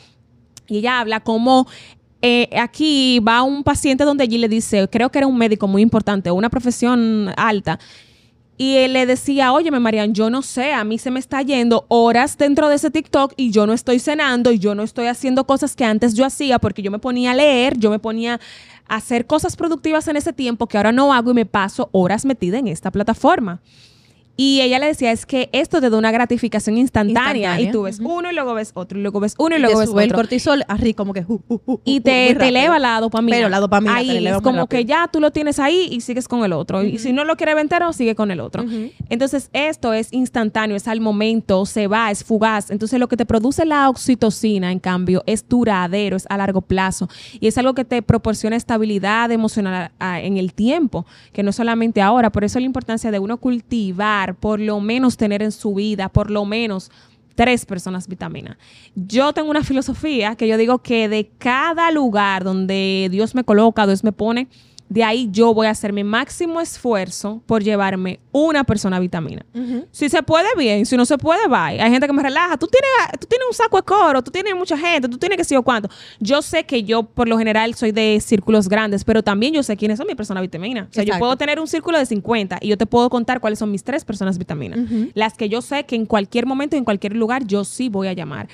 [0.67, 1.65] y ella habla como
[2.21, 5.81] eh, aquí va un paciente donde allí le dice, creo que era un médico muy
[5.81, 7.79] importante, una profesión alta,
[8.61, 11.85] y él le decía, óyeme, Marian, yo no sé, a mí se me está yendo
[11.87, 15.45] horas dentro de ese TikTok y yo no estoy cenando y yo no estoy haciendo
[15.45, 18.41] cosas que antes yo hacía porque yo me ponía a leer, yo me ponía
[18.89, 22.25] a hacer cosas productivas en ese tiempo que ahora no hago y me paso horas
[22.25, 23.61] metida en esta plataforma.
[24.41, 27.81] Y ella le decía, es que esto te da una gratificación instantánea, Instantánea, y tú
[27.81, 30.03] ves uno y luego ves otro y luego ves uno y Y luego ves sube
[30.05, 33.35] el otro cortisol así como que uh, uh, uh, y te, te eleva la dopamina.
[33.35, 36.29] Pero la dopamina Ahí eleva es como que ya tú lo tienes ahí y sigues
[36.29, 36.83] con el otro.
[36.83, 38.63] Y si no lo quieres entero, sigue con el otro.
[39.09, 42.71] Entonces, esto es instantáneo, es al momento, se va, es fugaz.
[42.71, 47.09] Entonces, lo que te produce la oxitocina, en cambio, es duradero, es a largo plazo.
[47.41, 52.01] Y es algo que te proporciona estabilidad emocional ah, en el tiempo, que no solamente
[52.01, 52.31] ahora.
[52.31, 56.31] Por eso la importancia de uno cultivar, por lo menos tener en su vida, por
[56.31, 56.91] lo menos
[57.35, 58.57] tres personas vitamina.
[58.95, 63.87] Yo tengo una filosofía que yo digo que de cada lugar donde Dios me coloca,
[63.87, 64.49] Dios me pone,
[64.89, 69.45] de ahí yo voy a hacer mi máximo esfuerzo por llevarme una persona vitamina.
[69.91, 70.85] Si se puede, bien.
[70.85, 71.79] Si no se puede, bye.
[71.79, 72.57] Hay gente que me relaja.
[72.57, 75.43] Tú tienes, tú tienes un saco de coro, tú tienes mucha gente, tú tienes que
[75.43, 75.89] sé yo cuánto.
[76.19, 79.77] Yo sé que yo, por lo general, soy de círculos grandes, pero también yo sé
[79.77, 80.87] quiénes son mis personas vitamina.
[80.89, 83.59] O sea, yo puedo tener un círculo de 50 y yo te puedo contar cuáles
[83.59, 84.75] son mis tres personas vitamina.
[85.13, 88.13] Las que yo sé que en cualquier momento, en cualquier lugar, yo sí voy a
[88.13, 88.47] llamar.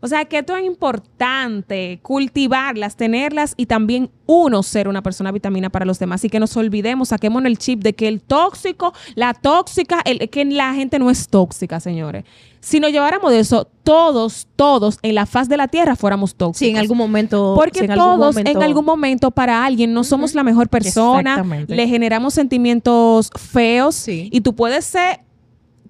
[0.00, 5.70] O sea, que esto es importante, cultivarlas, tenerlas y también uno ser una persona vitamina
[5.70, 6.24] para los demás.
[6.24, 10.44] Y que nos olvidemos, saquemos el chip de que el tóxico, la tóxica, el, que
[10.44, 12.24] la gente no es tóxica, señores.
[12.60, 16.58] Si nos lleváramos de eso, todos, todos en la faz de la tierra fuéramos tóxicos.
[16.58, 17.54] Sí, en algún momento.
[17.56, 20.68] Porque sí, en algún todos momento- en algún momento para alguien no somos la mejor
[20.68, 21.74] persona, Exactamente.
[21.76, 24.28] le generamos sentimientos feos Sí.
[24.32, 25.20] y tú puedes ser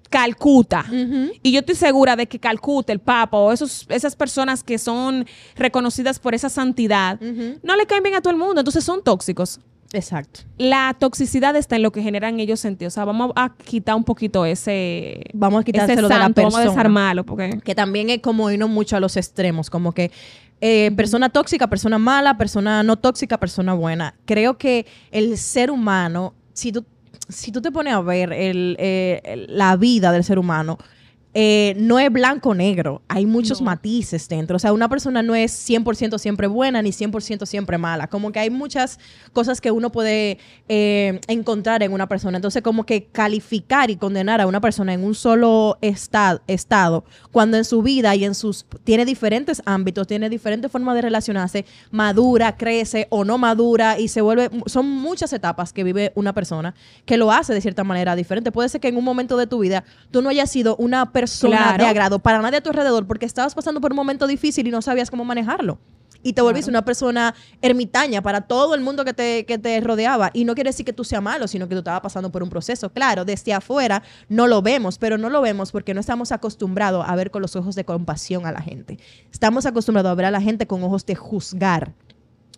[0.09, 0.85] Calcuta.
[1.43, 5.25] Y yo estoy segura de que Calcuta, el Papa o esos, esas personas que son
[5.55, 9.59] reconocidas por esa santidad, no le caen bien a todo el mundo, entonces son tóxicos.
[9.93, 10.41] Exacto.
[10.57, 12.93] La toxicidad está en lo que generan ellos sentidos.
[12.93, 16.41] O sea, vamos a quitar un poquito ese, Vamos a ese quitárselo de la santo,
[16.41, 20.11] vamos a desarmarlo, porque que también es como irnos mucho a los extremos, como que
[20.59, 24.15] eh, persona tóxica, persona mala, persona no tóxica, persona buena.
[24.25, 26.85] Creo que el ser humano, si tú,
[27.29, 30.77] si tú te pones a ver el, eh, la vida del ser humano,
[31.39, 33.65] eh, no es blanco o negro, hay muchos No.
[33.65, 34.55] matices dentro.
[34.55, 38.07] O sea, una persona no es 100% siempre buena ni 100% siempre mala.
[38.07, 38.97] Como que hay muchas
[39.33, 42.39] cosas que uno puede eh, encontrar en una persona.
[42.39, 47.57] Entonces, como que calificar y condenar a una persona en un solo esta- estado, cuando
[47.57, 48.65] en su vida y en sus...
[48.83, 54.21] tiene diferentes ámbitos, tiene diferentes formas de relacionarse, madura, crece o no madura y se
[54.21, 54.49] vuelve...
[54.65, 56.73] Son muchas etapas que vive una persona
[57.05, 58.51] que lo hace de cierta manera diferente.
[58.51, 61.26] Puede ser que en un momento de tu vida tú no hayas sido una persona
[61.27, 61.83] Claro.
[61.83, 64.71] de agrado para nadie a tu alrededor porque estabas pasando por un momento difícil y
[64.71, 65.79] no sabías cómo manejarlo.
[66.23, 70.31] Y te volviste una persona ermitaña para todo el mundo que te, que te rodeaba.
[70.33, 72.49] Y no quiere decir que tú seas malo, sino que tú estabas pasando por un
[72.49, 72.89] proceso.
[72.91, 77.15] Claro, desde afuera no lo vemos, pero no lo vemos porque no estamos acostumbrados a
[77.15, 78.97] ver con los ojos de compasión a la gente.
[79.31, 81.93] Estamos acostumbrados a ver a la gente con ojos de juzgar.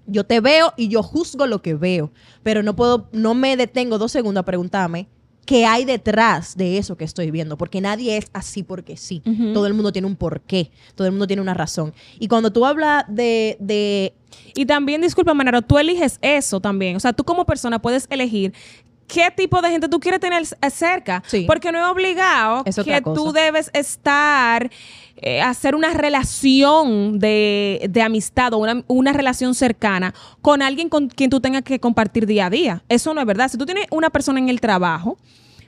[0.08, 4.00] Yo te veo y yo juzgo lo que veo, pero no puedo, no me detengo
[4.00, 5.08] dos segundos a preguntarme
[5.50, 9.24] qué hay detrás de eso que estoy viendo, porque nadie es así porque sí.
[9.52, 11.92] Todo el mundo tiene un porqué, todo el mundo tiene una razón.
[12.20, 14.14] Y cuando tú hablas de, de
[14.54, 16.96] Y también, disculpa, Manaro, tú eliges eso también.
[16.98, 18.54] O sea, tú como persona puedes elegir
[19.12, 21.22] qué tipo de gente tú quieres tener c- cerca.
[21.28, 21.44] Sí.
[21.48, 23.16] Porque no es obligado Es que cosa.
[23.22, 24.70] tú debes estar,
[25.18, 31.10] eh, hacer una relación de, de amistad o una, una relación cercana con alguien con
[31.10, 32.84] quien tú tengas que compartir día a día.
[32.88, 33.50] Eso no es verdad.
[33.50, 35.18] Si tú tienes una persona en el trabajo,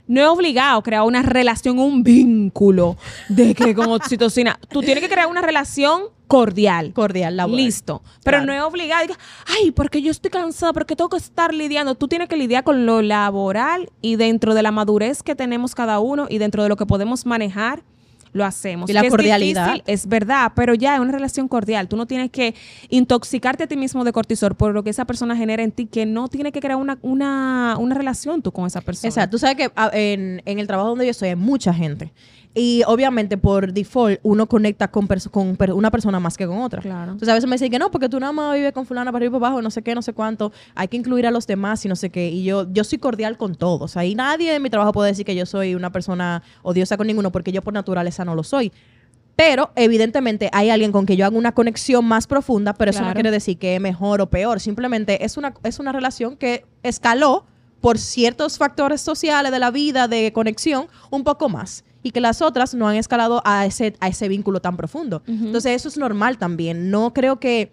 [0.08, 2.98] no es obligado crear una relación, un vínculo
[3.30, 4.60] de que con oxitocina.
[4.70, 6.94] Tú tienes que crear una relación cordial.
[6.94, 7.58] Cordial, laboral.
[7.66, 8.02] Listo.
[8.24, 8.46] Pero Claro.
[8.46, 9.02] no es obligado.
[9.06, 9.20] Diga,
[9.60, 11.96] Ay, porque yo estoy cansada, porque tengo que estar lidiando.
[11.96, 16.00] Tú tienes que lidiar con lo laboral y dentro de la madurez que tenemos cada
[16.00, 17.84] uno y dentro de lo que podemos manejar,
[18.34, 18.90] lo hacemos.
[18.90, 19.66] Y la Que es cordialidad.
[19.74, 21.90] difícil, es verdad, pero ya es una relación cordial.
[21.90, 22.56] Tú no tienes que
[22.90, 26.06] intoxicarte a ti mismo de cortisol por lo que esa persona genera en ti, que
[26.06, 29.10] no tiene que crear una, una, una relación tú con esa persona.
[29.10, 29.32] Exacto.
[29.36, 32.14] Tú sabes que ah, en, en el trabajo donde yo estoy hay mucha gente.
[32.54, 36.60] Y obviamente por default uno conecta con, perso- con per- una persona más que con
[36.60, 36.82] otra.
[36.82, 37.14] Claro.
[37.14, 39.24] Entonces a veces me dicen que no, porque tú nada más vives con fulana para
[39.24, 40.52] arriba y para abajo, no sé qué, no sé cuánto.
[40.76, 42.28] Hay que incluir a los demás y no sé qué.
[42.30, 43.96] Y yo, yo soy cordial con todos.
[43.96, 47.32] Ahí nadie en mi trabajo puede decir que yo soy una persona odiosa con ninguno
[47.32, 48.74] porque yo por naturaleza no lo soy.
[49.38, 53.14] Pero evidentemente hay alguien con que yo hago una conexión más profunda, pero eso no
[53.14, 54.60] quiere decir que es mejor o peor.
[54.60, 57.46] Simplemente es una, es una relación que escaló
[57.80, 62.42] por ciertos factores sociales de la vida de conexión un poco más y que las
[62.42, 65.22] otras no han escalado a ese, a ese vínculo tan profundo.
[65.28, 66.90] Entonces eso es normal también.
[66.90, 67.72] No creo que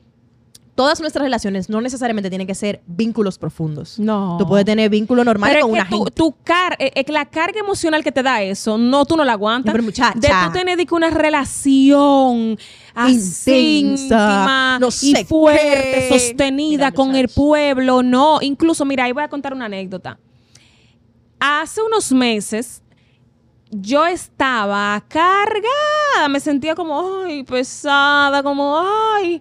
[0.79, 3.99] todas nuestras relaciones no necesariamente tienen que ser vínculos profundos.
[3.99, 4.37] No.
[4.39, 6.11] Tú puedes tener vínculo normal Pero con es una tu, gente.
[6.13, 9.33] tu car eh, eh, la carga emocional que te da eso, no, tú no la
[9.33, 9.67] aguantas.
[9.67, 10.13] No, pero muchacha.
[10.17, 12.57] De tú tener una relación
[12.95, 16.17] así Intensa, íntima no y fuerte, qué.
[16.17, 18.39] sostenida Mira, con el pueblo, no.
[18.41, 20.21] Incluso, mira, ahí voy a contar una anécdota.
[21.41, 22.83] Hace unos meses
[23.71, 29.41] yo estaba cargada, me sentía como, ay, pesada, como, ay.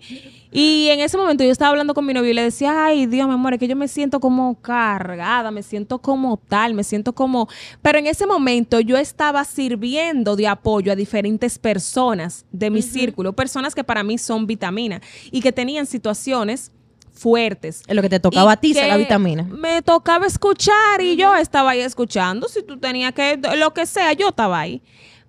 [0.52, 3.28] Y en ese momento yo estaba hablando con mi novio y le decía, ay, Dios,
[3.28, 7.13] mi amor, es que yo me siento como cargada, me siento como tal, me siento
[7.13, 7.48] como...
[7.82, 13.34] Pero en ese momento yo estaba sirviendo de apoyo a diferentes personas de mi círculo,
[13.34, 16.72] personas que para mí son vitamina y que tenían situaciones
[17.17, 17.84] fuertes.
[17.88, 19.43] Es lo que te tocaba a ti, la vitamina.
[19.43, 22.47] Me tocaba escuchar y yo estaba ahí escuchando.
[22.47, 24.82] Si tú tenías que, lo que sea, yo estaba ahí.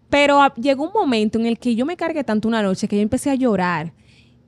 [0.09, 3.03] Pero llegó un momento en el que yo me cargué tanto una noche que yo
[3.03, 3.93] empecé a llorar.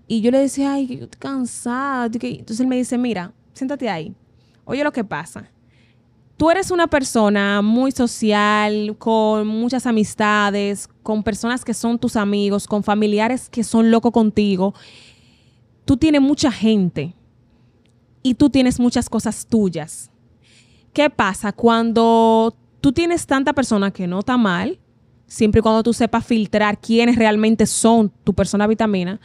[0.07, 2.07] Y yo le decía, ay, yo estoy cansada.
[2.07, 4.14] Entonces él me dice, mira, siéntate ahí.
[4.64, 5.50] Oye lo que pasa.
[6.37, 12.66] Tú eres una persona muy social, con muchas amistades, con personas que son tus amigos,
[12.66, 14.72] con familiares que son locos contigo.
[15.85, 17.14] Tú tienes mucha gente
[18.22, 20.11] y tú tienes muchas cosas tuyas.
[20.92, 24.78] ¿Qué pasa cuando tú tienes tanta persona que no está mal,
[25.26, 29.20] siempre y cuando tú sepas filtrar quiénes realmente son tu persona vitamina?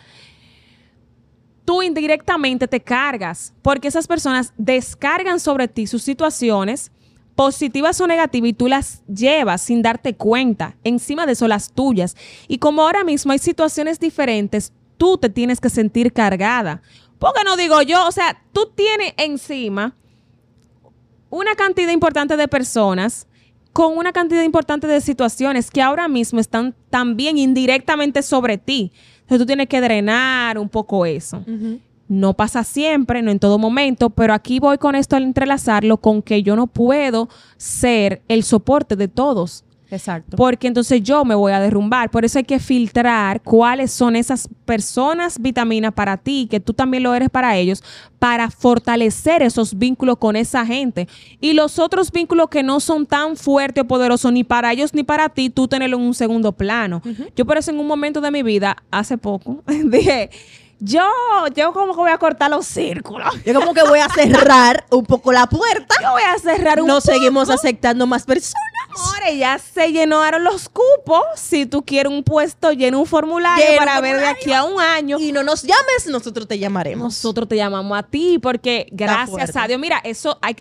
[1.65, 6.91] Tú indirectamente te cargas porque esas personas descargan sobre ti sus situaciones
[7.35, 10.77] positivas o negativas y tú las llevas sin darte cuenta.
[10.83, 12.15] Encima de eso las tuyas.
[12.47, 16.81] Y como ahora mismo hay situaciones diferentes, tú te tienes que sentir cargada.
[17.19, 19.95] Porque no digo yo, o sea, tú tienes encima
[21.29, 23.27] una cantidad importante de personas
[23.73, 28.93] con una cantidad importante de situaciones que ahora mismo están también indirectamente sobre ti.
[29.15, 31.43] Entonces tú tienes que drenar un poco eso.
[32.07, 36.21] No pasa siempre, no en todo momento, pero aquí voy con esto al entrelazarlo con
[36.21, 40.35] que yo no puedo ser el soporte de todos Exacto.
[40.37, 42.09] porque entonces yo me voy a derrumbar.
[42.09, 47.03] Por eso hay que filtrar cuáles son esas personas vitaminas para ti, que tú también
[47.03, 47.83] lo eres para ellos,
[48.19, 51.07] para fortalecer esos vínculos con esa gente.
[51.39, 55.03] Y los otros vínculos que no son tan fuertes o poderosos ni para ellos ni
[55.03, 57.01] para ti, tú tenerlo en un segundo plano.
[57.35, 60.29] Yo por eso en un momento de mi vida, hace poco, dije,
[60.79, 61.01] yo,
[61.55, 63.33] yo como que voy a cortar los círculos.
[63.45, 65.95] Yo como que voy a cerrar un poco la puerta.
[66.01, 67.11] Yo voy a cerrar un No poco.
[67.13, 68.55] seguimos aceptando más personas.
[68.95, 71.21] Amores, ya se llenaron los cupos.
[71.35, 74.63] Si tú quieres un puesto, llena un formulario Llena un para ver de aquí a
[74.63, 75.19] un año.
[75.19, 77.03] Y no nos llames, nosotros te llamaremos.
[77.03, 80.55] Nosotros te llamamos a ti porque gracias a Dios, mira, eso hay,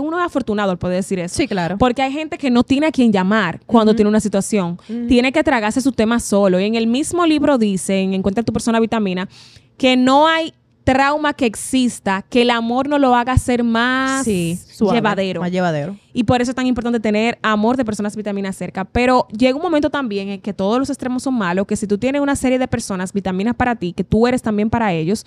[0.00, 1.34] uno es afortunado al poder decir eso.
[1.34, 1.78] Sí, claro.
[1.78, 4.78] Porque hay gente que no tiene a quien llamar cuando tiene una situación.
[5.08, 6.60] Tiene que tragarse su tema solo.
[6.60, 9.28] Y en el mismo libro dice, en Encuentra tu persona vitamina,
[9.76, 10.52] que no hay
[10.92, 15.42] trauma que exista que el amor no lo haga ser más sí, suave, llevadero.
[15.42, 15.98] Más llevadero.
[16.14, 18.86] Y por eso es tan importante tener amor de personas vitaminas cerca.
[18.86, 21.98] Pero llega un momento también en que todos los extremos son malos, que si tú
[21.98, 25.26] tienes una serie de personas vitaminas para ti, que tú eres también para ellos,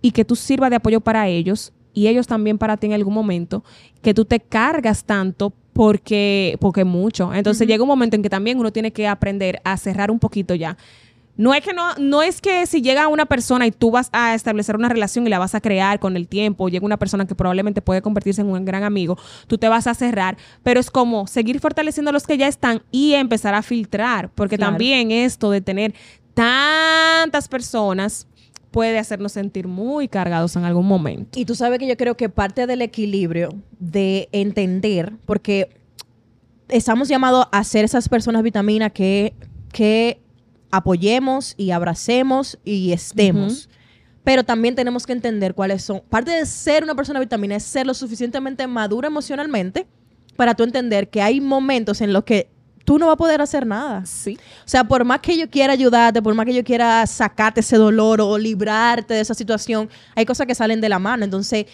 [0.00, 3.12] y que tú sirvas de apoyo para ellos, y ellos también para ti en algún
[3.12, 3.64] momento,
[4.00, 7.34] que tú te cargas tanto porque, porque mucho.
[7.34, 10.54] Entonces llega un momento en que también uno tiene que aprender a cerrar un poquito
[10.54, 10.78] ya.
[11.36, 14.34] No es que no, no es que si llega una persona y tú vas a
[14.34, 17.34] establecer una relación y la vas a crear con el tiempo, llega una persona que
[17.34, 19.16] probablemente puede convertirse en un gran amigo,
[19.46, 22.82] tú te vas a cerrar, pero es como seguir fortaleciendo a los que ya están
[22.90, 24.72] y empezar a filtrar, porque Claro.
[24.72, 25.94] también esto de tener
[26.34, 28.26] tantas personas
[28.70, 31.38] puede hacernos sentir muy cargados en algún momento.
[31.38, 35.68] Y tú sabes que yo creo que parte del equilibrio de entender, porque
[36.68, 39.34] estamos llamados a ser esas personas vitamina que,
[39.72, 40.20] que
[40.72, 43.68] apoyemos y abracemos y estemos.
[44.24, 46.00] Pero también tenemos que entender cuáles son.
[46.08, 49.86] Parte de ser una persona vitamina es ser lo suficientemente madura emocionalmente
[50.34, 52.48] para tú entender que hay momentos en los que
[52.84, 54.06] tú no vas a poder hacer nada.
[54.06, 54.38] Sí.
[54.64, 57.76] O sea, por más que yo quiera ayudarte, por más que yo quiera sacarte ese
[57.76, 61.24] dolor o librarte de esa situación, hay cosas que salen de la mano.
[61.24, 61.66] Entonces,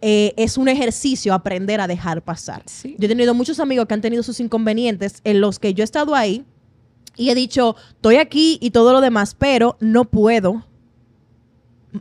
[0.00, 2.62] eh, es un ejercicio aprender a dejar pasar.
[2.66, 2.96] Sí.
[2.98, 5.84] Yo he tenido muchos amigos que han tenido sus inconvenientes en los que yo he
[5.84, 6.44] estado ahí
[7.20, 10.64] y he dicho, estoy aquí y todo lo demás, pero no puedo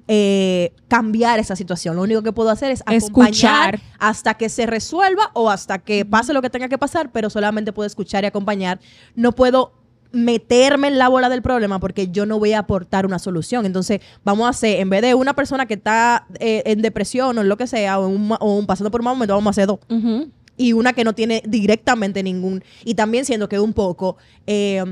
[0.07, 1.95] eh, cambiar esa situación.
[1.95, 3.79] Lo único que puedo hacer es acompañar Escuchar.
[3.99, 7.73] hasta que se resuelva o hasta que pase lo que tenga que pasar, pero solamente
[7.73, 8.79] puedo escuchar y acompañar.
[9.15, 9.73] No puedo
[10.11, 13.65] meterme en la bola del problema porque yo no voy a aportar una solución.
[13.65, 17.41] Entonces, vamos a hacer, en vez de una persona que está eh, en depresión o
[17.41, 19.33] en lo que sea, o, en un ma- o un- pasando por un mal momento,
[19.35, 20.29] vamos a hacer dos Ujú.
[20.59, 22.63] Y una que no tiene directamente ningún.
[22.83, 24.83] Y también siendo que un poco eh,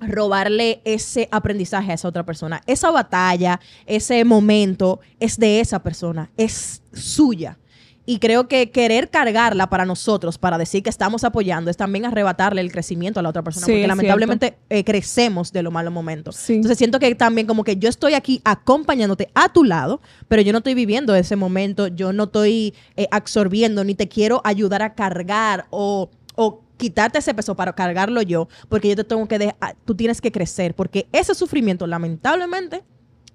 [0.00, 2.62] robarle ese aprendizaje a esa otra persona.
[2.66, 7.58] Esa batalla, ese momento es de esa persona, es suya.
[8.06, 12.60] Y creo que querer cargarla para nosotros, para decir que estamos apoyando, es también arrebatarle
[12.60, 13.66] el crecimiento a la otra persona.
[13.66, 16.36] Sí, porque lamentablemente eh, crecemos de los malos momentos.
[16.36, 16.54] Sí.
[16.54, 20.52] Entonces siento que también como que yo estoy aquí acompañándote a tu lado, pero yo
[20.52, 24.94] no estoy viviendo ese momento, yo no estoy eh, absorbiendo, ni te quiero ayudar a
[24.94, 29.76] cargar o, o quitarte ese peso para cargarlo yo, porque yo te tengo que dejar,
[29.84, 32.84] tú tienes que crecer, porque ese sufrimiento lamentablemente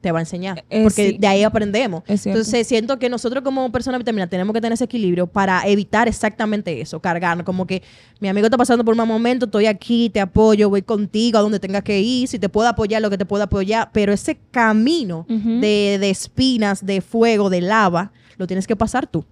[0.02, 1.18] te va a enseñar, Eh, porque sí.
[1.20, 2.04] de ahí aprendemos.
[2.08, 6.82] Entonces siento que nosotros como personas vitamina tenemos que tener ese equilibrio para evitar exactamente
[6.82, 7.84] eso, cargar, como que
[8.20, 11.42] mi amigo está pasando por un mal momento, estoy aquí, te apoyo, voy contigo a
[11.42, 14.38] donde tengas que ir, si te puedo apoyar, lo que te puedo apoyar, pero ese
[14.52, 19.24] camino de, de espinas, de fuego, de lava, lo tienes que pasar tú.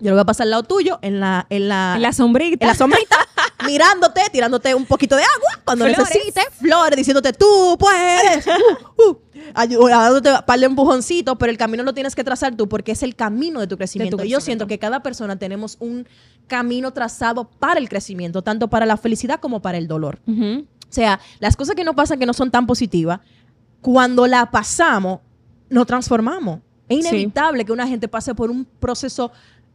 [0.00, 2.64] Yo lo voy a pasar al lado tuyo, en la, en la, En la sombrita.
[2.64, 3.16] en la sombrita,
[3.66, 5.98] mirándote, tirándote un poquito de agua cuando Flores.
[6.10, 8.46] necesites, flores, diciéndote tú puedes,
[8.98, 9.18] uh, uh,
[9.54, 12.92] ayu- dándote un par de empujoncitos, pero el camino lo tienes que trazar tú porque
[12.92, 14.22] es el camino de tu crecimiento.
[14.24, 16.06] Y yo siento que cada persona tenemos un
[16.46, 20.20] camino trazado para el crecimiento, tanto para la felicidad como para el dolor.
[20.28, 23.20] O sea, las cosas que nos pasan que no son tan positivas,
[23.80, 25.20] cuando la pasamos,
[25.68, 26.60] nos transformamos.
[26.88, 27.08] Es Sí.
[27.08, 29.32] inevitable que una gente pase por un proceso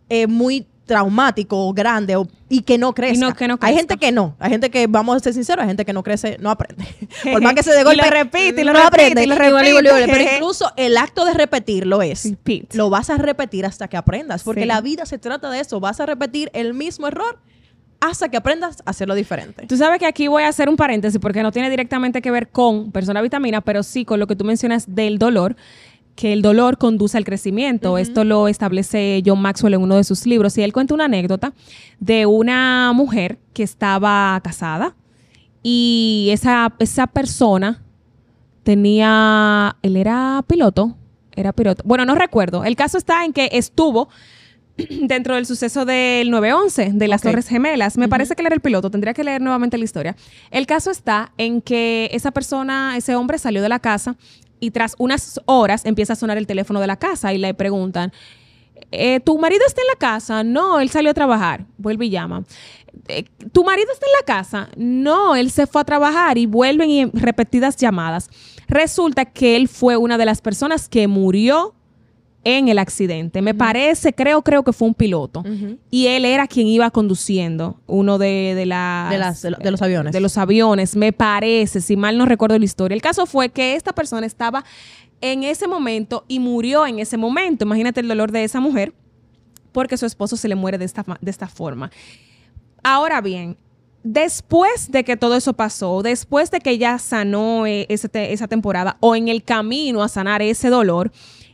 [0.09, 4.35] eh, muy traumático o grande o- y que no no Hay gente que no.
[4.39, 6.83] Hay gente que, vamos a ser sinceros, hay gente que no crece, no aprende.
[7.31, 9.23] por más que se de Y golpe, lo repite, y lo no repite, aprende.
[9.23, 10.07] y lo repite.
[10.11, 12.73] Pero incluso el acto de repetirlo es, Repeat.
[12.73, 14.43] lo vas a repetir hasta que aprendas.
[14.43, 14.67] Porque Sí.
[14.67, 15.79] la vida se trata de eso.
[15.79, 17.37] Vas a repetir el mismo error
[18.01, 19.67] hasta que aprendas a hacerlo diferente.
[19.67, 22.47] Tú sabes que aquí voy a hacer un paréntesis porque no tiene directamente que ver
[22.49, 25.55] con persona vitamina, pero sí con lo que tú mencionas del dolor,
[26.19, 27.97] que el dolor conduce al crecimiento.
[27.97, 31.53] Esto lo establece John Maxwell en uno de sus libros y él cuenta una anécdota
[32.01, 34.97] de una mujer que estaba casada
[35.63, 37.81] y esa, esa persona
[38.63, 40.97] tenía, él era piloto,
[41.37, 41.83] era piloto.
[41.85, 42.65] Bueno, no recuerdo.
[42.65, 44.09] El caso está en que estuvo
[44.89, 47.21] dentro del suceso del 9-11, de las.
[47.21, 47.97] Torres Gemelas.
[47.97, 50.17] Me parece que él era el piloto, tendría que leer nuevamente la historia.
[50.51, 54.17] El caso está en que esa persona, ese hombre salió de la casa
[54.59, 58.11] y tras unas horas empieza a sonar el teléfono de la casa y le preguntan,
[58.91, 60.43] eh, ¿tu marido está en la casa?
[60.43, 61.65] No, él salió a trabajar.
[61.77, 62.43] Vuelve y llama.
[63.07, 64.69] Eh, ¿Tu marido está en la casa?
[64.75, 68.29] No, él se fue a trabajar y vuelven repetidas llamadas.
[68.67, 71.75] Resulta que él fue una de las personas que murió
[72.43, 73.41] en el accidente.
[73.41, 75.43] Me parece, creo, creo que fue un piloto.
[75.91, 79.71] Y él era quien iba conduciendo uno de, de las- De las- de lo- de
[79.71, 80.13] los aviones.
[80.13, 82.95] De los aviones, me parece, si mal no recuerdo la historia.
[82.95, 84.63] El caso fue que esta persona estaba
[85.21, 87.65] en ese momento y murió en ese momento.
[87.65, 88.93] Imagínate el dolor de esa mujer
[89.73, 91.91] porque su esposo se le muere de esta, de esta forma.
[92.83, 93.57] Ahora bien,
[94.03, 98.47] después de que todo eso pasó, después de que ella sanó eh, ese te- esa
[98.47, 101.11] temporada o en el camino a sanar ese dolor,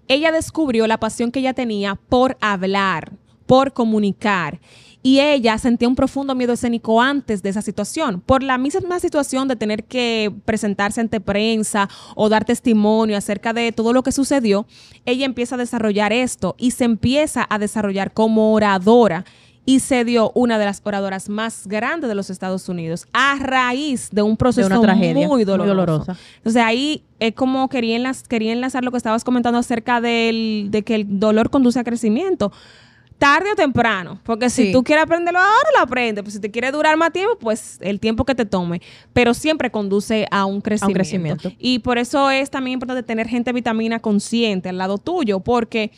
[0.08, 3.14] ella descubrió la pasión que ella tenía por hablar,
[3.46, 4.60] por comunicar.
[5.02, 9.48] Y ella sentía un profundo miedo escénico antes de esa situación, por la misma situación
[9.48, 14.66] de tener que presentarse ante prensa o dar testimonio acerca de todo lo que sucedió.
[15.06, 19.26] Ella empieza a desarrollar esto y se empieza a desarrollar como oradora
[19.68, 24.10] y se dio una de las oradoras más grandes de los Estados Unidos a raíz
[24.12, 25.70] de un proceso una tragedia muy muy doloroso.
[25.76, 26.18] dolorosa.
[26.38, 30.84] Entonces ahí es como quería, enlaz- quería enlazar lo que estabas comentando acerca del, de
[30.84, 32.52] que el dolor conduce a crecimiento.
[33.18, 36.22] Tarde o temprano, porque si tú quieres aprenderlo ahora, lo aprendes.
[36.22, 38.82] Pues si te quiere durar más tiempo, pues el tiempo que te tome.
[39.14, 40.94] Pero siempre conduce a un crecimiento.
[40.98, 41.52] crecimiento.
[41.58, 45.92] Y por eso es también importante tener gente vitamina consciente al lado tuyo, porque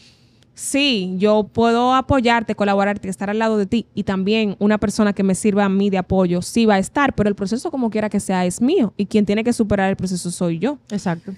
[0.59, 5.21] sí, yo puedo apoyarte, colaborarte, estar al lado de ti y también una persona que
[5.21, 8.09] me sirva a mí de apoyo sí va a estar, pero el proceso como quiera
[8.09, 10.79] que sea es mío y quien tiene que superar el proceso soy yo.
[10.89, 11.31] Exacto.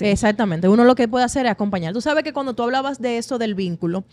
[0.00, 0.68] Exactamente.
[0.70, 1.92] Uno lo que puede hacer es acompañar.
[1.92, 4.04] Tú sabes que cuando tú hablabas de eso del vínculo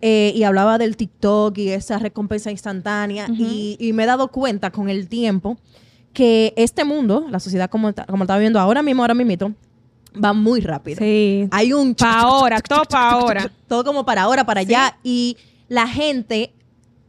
[0.00, 4.70] eh, y hablaba del TikTok y esa recompensa instantánea y, y me he dado cuenta
[4.70, 5.58] con el tiempo
[6.14, 9.54] que este mundo, la sociedad como, está- como está viviendo ahora mismo, ahora mismo,
[10.12, 10.98] va muy rápido.
[10.98, 11.48] Sí.
[11.50, 11.94] Hay un...
[11.94, 13.50] Pa' ahora, todo pa' ahora.
[13.68, 14.98] Todo como para ahora, para allá.
[15.02, 15.36] Y
[15.68, 16.52] la gente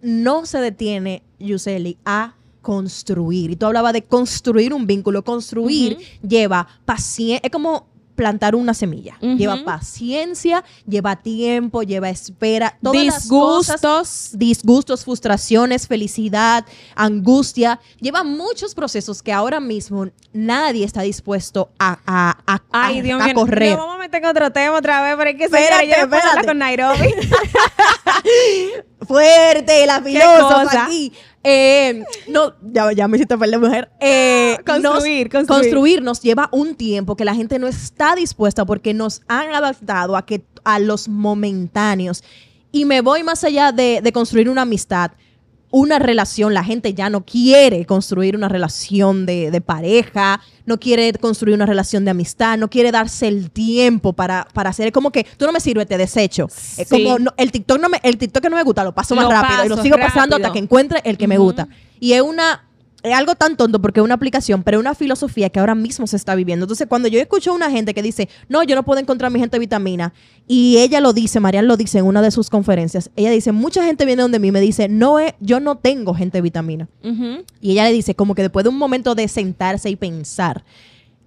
[0.02, 3.52] no se detiene, Yuseli, a construir.
[3.52, 5.24] Y tú hablabas de construir un vínculo.
[5.24, 7.41] Construir lleva paciencia.
[7.43, 9.18] Es como plantar una semilla.
[9.22, 12.78] Lleva paciencia, lleva tiempo, lleva espera.
[12.82, 14.30] Todas las cosas Disgustos.
[14.39, 17.80] disgustos, frustraciones, felicidad, angustia.
[17.99, 23.22] Lleva muchos procesos que ahora mismo nadie está dispuesto a, a, a- Ay, a- Dios
[23.22, 23.36] a mío.
[23.36, 23.78] correr.
[23.78, 27.07] Vamos a meter otro tema otra vez, pero es que Espérate, señora, yo con Nairobi.
[29.07, 31.12] Fuerte, la filósofa aquí.
[31.44, 33.89] Eh, no, ya, ya me hiciste perder mujer.
[34.00, 34.84] Eh, Construir,
[35.26, 35.48] nos- construir.
[35.48, 40.16] construir nos lleva un tiempo que la gente no está dispuesta porque nos han adaptado
[40.16, 42.24] a que a los momentáneos.
[42.72, 45.12] Y me voy más allá de, de construir una amistad,
[45.72, 46.53] una relación.
[46.53, 51.65] La gente ya no quiere construir una relación de, de pareja, no quiere construir una
[51.65, 54.88] relación de amistad, no quiere darse el tiempo para, para hacer.
[54.88, 56.47] Es como que tú no me sirves, te desecho.
[56.78, 59.15] Es como no- el TikTok no me, el TikTok que no me gusta, lo paso
[59.15, 61.67] más rápido y lo sigo pasando hasta que encuentre el que me gusta.
[61.99, 62.65] Y es una
[63.04, 66.06] es algo tan tonto porque es una aplicación, pero es una filosofía que ahora mismo
[66.08, 66.66] se está viviendo.
[66.66, 69.39] Entonces, cuando yo escucho a una gente que dice, no, yo no puedo encontrar mi
[69.39, 70.14] gente de vitamina,
[70.47, 73.84] y ella lo dice, Marian lo dice en una de sus conferencias, ella dice, mucha
[73.84, 76.89] gente viene donde mí y me dice, no, yo no tengo gente de vitamina.
[77.60, 80.64] Y ella le dice, como que después de un momento de sentarse y pensar,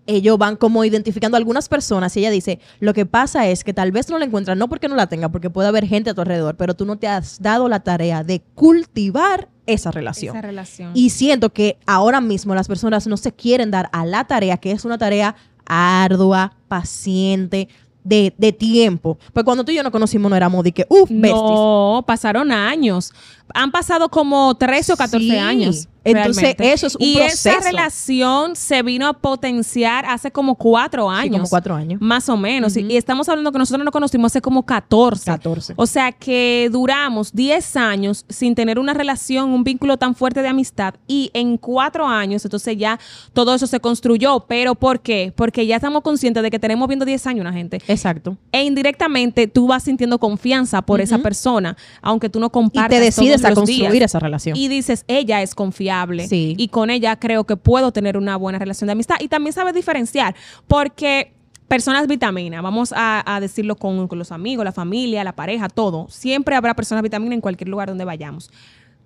[0.07, 3.73] ellos van como identificando a algunas personas y ella dice, lo que pasa es que
[3.73, 6.15] tal vez no la encuentran, no porque no la tenga, porque puede haber gente a
[6.15, 10.37] tu alrededor, pero tú no te has dado la tarea de cultivar esa relación.
[10.37, 10.91] Esa relación.
[10.95, 14.73] Y siento que ahora mismo las personas no se quieren dar a la tarea, que
[14.73, 15.37] es una tarea
[15.67, 17.69] ardua, paciente,
[18.05, 19.19] de, de tiempo.
[19.33, 21.33] Pues cuando tú y yo nos conocimos no éramos de que, uff, besties.
[21.33, 23.13] No, pasaron años.
[23.53, 25.37] Han pasado como 13 o 14 Sí.
[25.37, 25.89] años.
[26.07, 26.73] Entonces, realmente.
[26.75, 27.67] eso es un y esa proceso.
[27.71, 31.37] relación se vino a potenciar hace como cuatro Sí, años.
[31.39, 31.99] como cuatro años.
[32.03, 32.77] Más o menos.
[32.77, 35.25] Y, y estamos hablando que nosotros nos conocimos hace como 14.
[35.25, 35.73] 14.
[35.77, 40.49] O sea que duramos 10 años sin tener una relación, un vínculo tan fuerte de
[40.49, 40.93] amistad.
[41.07, 42.99] Y en cuatro años, entonces ya
[43.33, 44.41] todo eso se construyó.
[44.41, 45.33] ¿Pero por qué?
[45.35, 47.79] Porque ya estamos conscientes de que tenemos viendo 10 años una gente.
[47.89, 48.37] Exacto.
[48.53, 53.01] E indirectamente tú vas sintiendo confianza por esa persona, aunque tú no Y compartas te
[53.03, 54.57] decides todos a los construir esa relación.
[54.57, 56.29] Y dices, ella es confiable.
[56.29, 56.55] Sí.
[56.59, 59.17] Y con ella creo que puedo tener una buena relación de amistad.
[59.21, 60.35] Y también sabes diferenciar,
[60.67, 61.33] porque
[61.69, 66.07] personas vitamina, vamos a, a decirlo con, con los amigos, la familia, la pareja, todo.
[66.09, 68.51] Siempre habrá personas vitamina en cualquier lugar donde vayamos.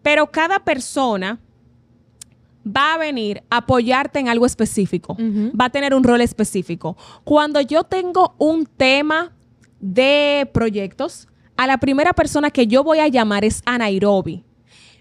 [0.02, 1.40] Pero cada persona
[2.66, 6.96] va a venir a apoyarte en algo específico, va a tener un rol específico.
[7.24, 9.32] Cuando yo tengo un tema
[9.80, 11.27] de proyectos,
[11.58, 14.44] a la primera persona que yo voy a llamar es a Nairobi.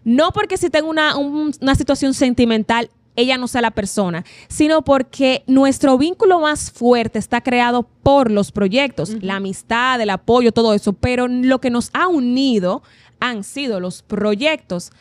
[0.03, 4.83] No porque si tengo una, un- una situación sentimental, ella no sea la persona, sino
[4.83, 10.73] porque nuestro vínculo más fuerte está creado por los proyectos, la amistad, el apoyo, todo
[10.73, 12.83] eso, pero lo que nos ha unido
[13.19, 14.91] han sido los proyectos.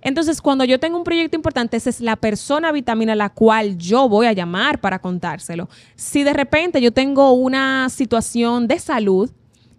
[0.00, 3.76] Entonces, cuando yo tengo un proyecto importante, esa es la persona vitamina a la cual
[3.78, 5.68] yo voy a llamar para contárselo.
[5.96, 9.30] Si de repente yo tengo una situación de salud,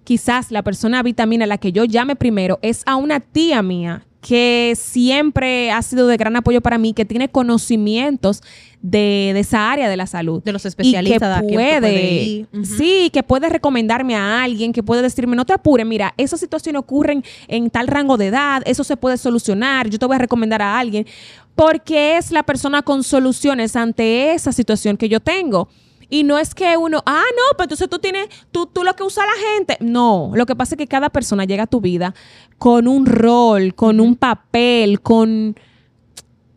[0.09, 4.07] quizás la persona vitamina a la que yo llame primero es a una tía mía
[4.21, 8.41] que siempre ha sido de gran apoyo para mí, que tiene conocimientos
[8.81, 10.41] de, de esa área de la salud.
[10.41, 15.35] De los especialistas, Y que puede, sí, que puede recomendarme a alguien, que puede decirme,
[15.35, 19.15] no te apures, mira, esas situaciones ocurren en tal rango de edad, eso se puede
[19.15, 21.05] solucionar, yo te voy a recomendar a alguien,
[21.53, 25.69] porque es la persona con soluciones ante esa situación que yo tengo.
[26.09, 29.03] Y no es que uno, ah, no, pero entonces tú tienes, tú, tú lo que
[29.03, 29.77] usa la gente.
[29.79, 32.15] No, lo que pasa es que cada persona llega a tu vida
[32.57, 35.55] con un rol, con un papel, con...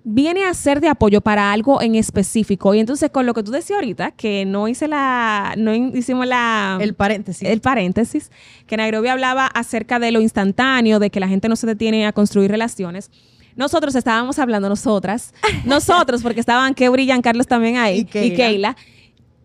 [0.04, 2.74] Viene a ser de apoyo para algo en específico.
[2.74, 6.78] Y entonces con lo que tú decías ahorita, que no hice la, no hicimos la...
[6.80, 7.48] El paréntesis.
[7.48, 8.32] El paréntesis,
[8.66, 12.12] que Nairobi hablaba acerca de lo instantáneo, de que la gente no se detiene a
[12.12, 13.10] construir relaciones.
[13.54, 15.34] Nosotros estábamos hablando, nosotras,
[15.64, 18.76] nosotros, porque estaban que brillan Carlos también ahí, Y y Keila.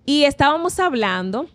[0.08, 1.48] Y estábamos hablando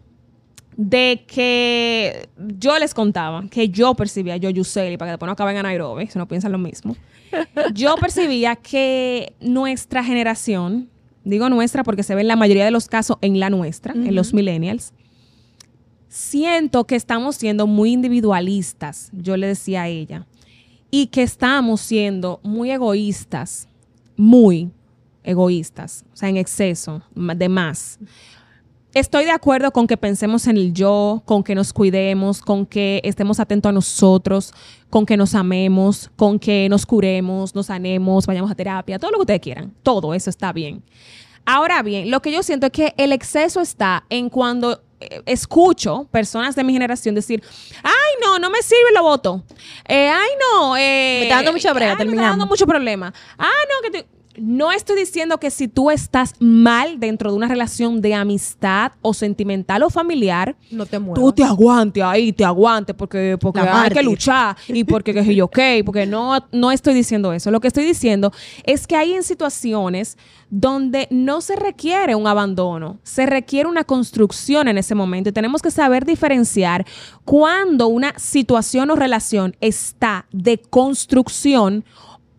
[0.76, 5.57] de que yo les contaba, que yo percibía, yo Yuseli, para que después no acaben
[5.57, 6.94] a Nairobi, si no piensan lo mismo,
[7.74, 10.90] yo percibía que nuestra generación,
[11.24, 14.14] digo nuestra porque se ve en la mayoría de los casos en la nuestra, en
[14.14, 14.92] los millennials,
[16.09, 20.26] siento que estamos siendo muy individualistas, yo le decía a ella,
[20.90, 23.66] y que estamos siendo muy egoístas,
[24.14, 24.70] muy
[25.24, 27.98] egoístas, o sea, en exceso, de más.
[28.95, 33.01] Estoy de acuerdo con que pensemos en el yo, con que nos cuidemos, con que
[33.05, 34.53] estemos atentos a nosotros,
[34.90, 39.16] con que nos amemos, con que nos curemos, nos sanemos, vayamos a terapia, todo lo
[39.16, 39.72] que ustedes quieran.
[39.82, 40.82] Todo eso está bien.
[41.47, 46.07] Ahora bien, lo que yo siento es que el exceso está en cuando eh, escucho
[46.11, 47.43] personas de mi generación decir,
[47.82, 49.43] ay, no, no me sirve, lo voto.
[49.88, 50.76] Eh, ay, no.
[50.76, 53.12] Eh, Me está dando mucha brega, ay, Me está dando mucho problema.
[53.38, 57.48] Ah, no, que te- No estoy diciendo que si tú estás mal dentro de una
[57.48, 61.20] relación de amistad o sentimental o familiar, No te muevas.
[61.20, 65.44] tú te aguantes ahí, te aguantes, porque, porque hay que luchar y porque que yo,
[65.46, 67.50] ok, porque no, no estoy diciendo eso.
[67.50, 68.32] Lo que estoy diciendo
[68.64, 70.16] es que hay en situaciones
[70.50, 75.62] donde no se requiere un abandono, se requiere una construcción en ese momento y tenemos
[75.62, 76.84] que saber diferenciar
[77.24, 81.84] cuando una situación o relación está de construcción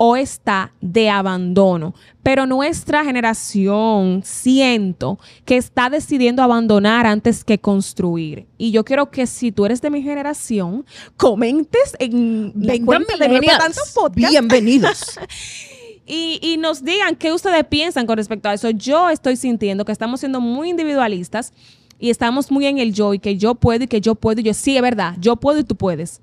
[0.06, 1.96] o está de abandono.
[2.24, 8.46] Pero nuestra generación siento que está decidiendo abandonar antes que construir.
[8.58, 10.86] Y yo quiero que si tú eres de mi generación,
[11.16, 12.52] comentes en
[12.84, 15.18] Podcast Bienvenidos.
[16.06, 18.72] y, y nos digan qué ustedes piensan con respecto a eso.
[18.72, 21.54] Yo estoy sintiendo que estamos siendo muy individualistas
[21.98, 24.44] y estamos muy en el yo y que yo puedo y que yo puedo y
[24.44, 26.20] yo sí, es verdad, yo puedo y tú puedes.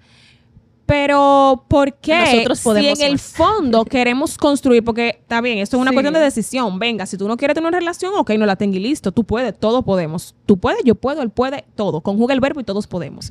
[0.91, 4.83] Pero ¿por qué Nosotros podemos si en el fondo queremos construir?
[4.83, 5.95] Porque está bien, esto es una Sí.
[5.95, 6.81] cuestión de decisión.
[6.81, 9.13] Venga, si tú no quieres tener una relación, ok, no la tengas y listo.
[9.13, 10.35] Tú puedes, todos podemos.
[10.47, 12.01] Tú puedes, yo puedo, él puede, todo.
[12.01, 13.31] Conjuga el verbo y todos podemos.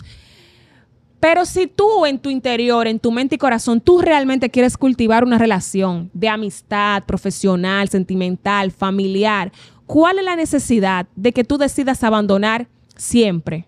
[1.20, 5.26] Pero si tú en tu interior, en tu mente y corazón, tú realmente quieres cultivar
[5.26, 9.52] una relación de amistad, profesional, sentimental, familiar,
[9.86, 13.66] ¿cuál es la necesidad de que tú decidas abandonar siempre?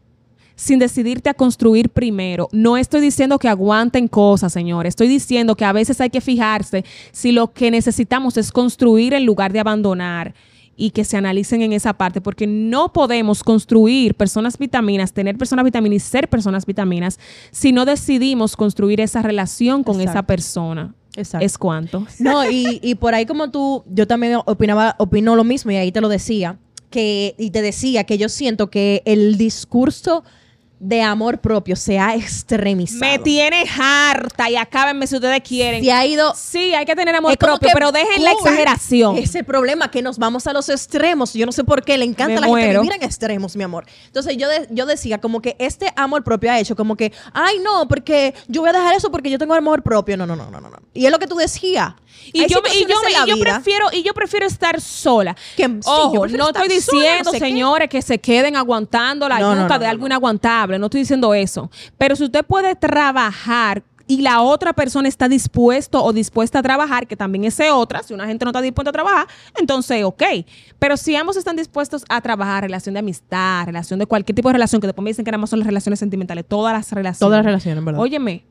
[0.62, 2.47] Sin decidirte a construir primero.
[2.51, 4.91] No estoy diciendo que aguanten cosas, señores.
[4.91, 9.26] Estoy diciendo que a veces hay que fijarse si lo que necesitamos es construir en
[9.26, 10.36] lugar de abandonar
[10.78, 15.66] y que se analicen en esa parte, porque no podemos construir personas vitaminas, tener personas
[15.66, 20.93] vitaminas y ser personas vitaminas si no decidimos construir esa relación con esa persona.
[21.16, 21.43] Exacto.
[21.43, 22.05] Es cuanto.
[22.20, 25.91] No, y, y por ahí como tú, yo también opinaba, opino lo mismo y ahí
[25.91, 26.59] te lo decía,
[26.91, 30.24] que, y te decía que yo siento que el discurso
[30.82, 33.00] de amor propio se ha extremizado.
[33.02, 35.84] Me tiene harta y acábenme si ustedes quieren.
[35.84, 36.34] Se ha ido...
[36.36, 39.16] Sí, hay que tener amor propio, pero dejen la exageración.
[39.16, 41.34] Ese problema, que nos vamos a los extremos.
[41.34, 43.64] Yo no sé por qué, le encanta Me a la gente vivir en extremos, mi
[43.64, 43.86] amor.
[44.08, 47.60] Entonces yo, de- yo decía como que este amor propio ha hecho como que, ay
[47.60, 50.18] no, porque yo voy a dejar eso porque yo tengo amor propio.
[50.18, 50.70] No, no, no, no, no.
[50.72, 50.78] no.
[50.96, 51.94] Y es lo que tú decías.
[52.34, 55.36] Y Hay yo, y, yo, y prefiero y yo prefiero estar sola.
[55.55, 57.45] Que- sí, yo Ojo, no estoy sola, diciendo, no sé qué.
[57.45, 60.80] señores, que se queden aguantando la No, de algo inaguantable.
[60.80, 61.69] No estoy diciendo eso.
[61.97, 67.07] Pero si usted puede trabajar y la otra persona está dispuesto o dispuesta a trabajar,
[67.07, 70.24] que también es otra, si una gente no está dispuesta a trabajar, entonces ok.
[70.80, 74.53] Pero si ambos están dispuestos a trabajar, relación de amistad, relación de cualquier tipo de
[74.53, 77.19] relación, que después me dicen que nada más son las relaciones sentimentales, todas las relaciones.
[77.19, 78.01] Todas las relaciones, ¿verdad?
[78.01, 78.43] Óyeme,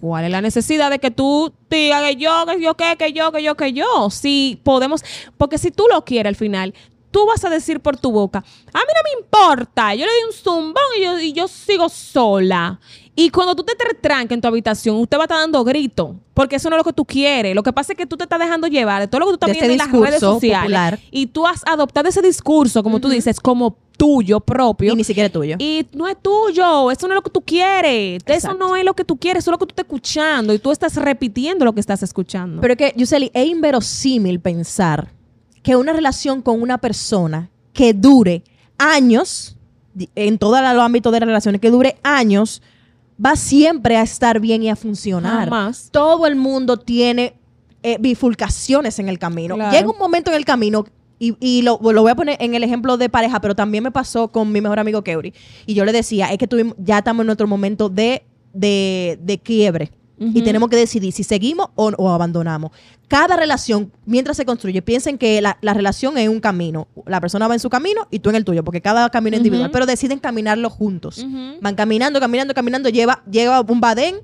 [0.00, 3.32] ¿cuál es la necesidad de que tú digas que yo, que yo, que, que yo,
[3.32, 4.10] que yo, que yo?
[4.10, 5.02] Si podemos,
[5.36, 6.74] porque si tú lo quieres al final,
[7.10, 10.24] tú vas a decir por tu boca, a mí no me importa, yo le di
[10.26, 12.80] un zumbón y yo, y yo sigo sola.
[13.20, 16.54] Y cuando tú te tranques en tu habitación, usted va a estar dando grito, porque
[16.54, 17.52] eso no es lo que tú quieres.
[17.52, 19.34] Lo que pasa es que tú te estás dejando llevar de todo lo que tú
[19.34, 20.60] estás De este viendo en las redes sociales.
[20.60, 21.00] popular.
[21.10, 24.92] Y tú has adoptado ese discurso, como tú dices, como tuyo propio.
[24.92, 25.56] Y ni siquiera es tuyo.
[25.58, 28.22] Y no es tuyo, eso no es lo que tú quieres.
[28.24, 30.60] Eso no es lo que tú quieres, eso es lo que tú estás escuchando y
[30.60, 32.60] tú estás repitiendo lo que estás escuchando.
[32.60, 35.10] Pero es que, Yuseli, es inverosímil pensar
[35.64, 38.44] que una relación con una persona que dure
[38.78, 39.56] años,
[40.14, 42.62] en todo el ámbito de relaciones, que dure años,
[43.24, 45.48] va siempre a estar bien y a funcionar.
[45.48, 45.88] Jamás.
[45.90, 47.34] Todo el mundo tiene
[47.82, 49.54] eh, bifurcaciones en el camino.
[49.54, 49.76] Claro.
[49.76, 50.84] Llega un momento en el camino,
[51.18, 53.90] y, y lo, lo voy a poner en el ejemplo de pareja, pero también me
[53.90, 55.34] pasó con mi mejor amigo Keuri.
[55.66, 59.38] Y yo le decía, es que tuvimos, ya estamos en nuestro momento de, de, de
[59.38, 59.90] quiebre.
[60.20, 62.72] Y tenemos que decidir si seguimos o, o abandonamos.
[63.06, 66.88] Cada relación, mientras se construye, piensen que la, la relación es un camino.
[67.06, 69.38] La persona va en su camino y tú en el tuyo, porque cada camino es
[69.38, 71.24] individual, pero deciden caminarlo juntos.
[71.60, 74.16] Van caminando, caminando, caminando, lleva, lleva un badén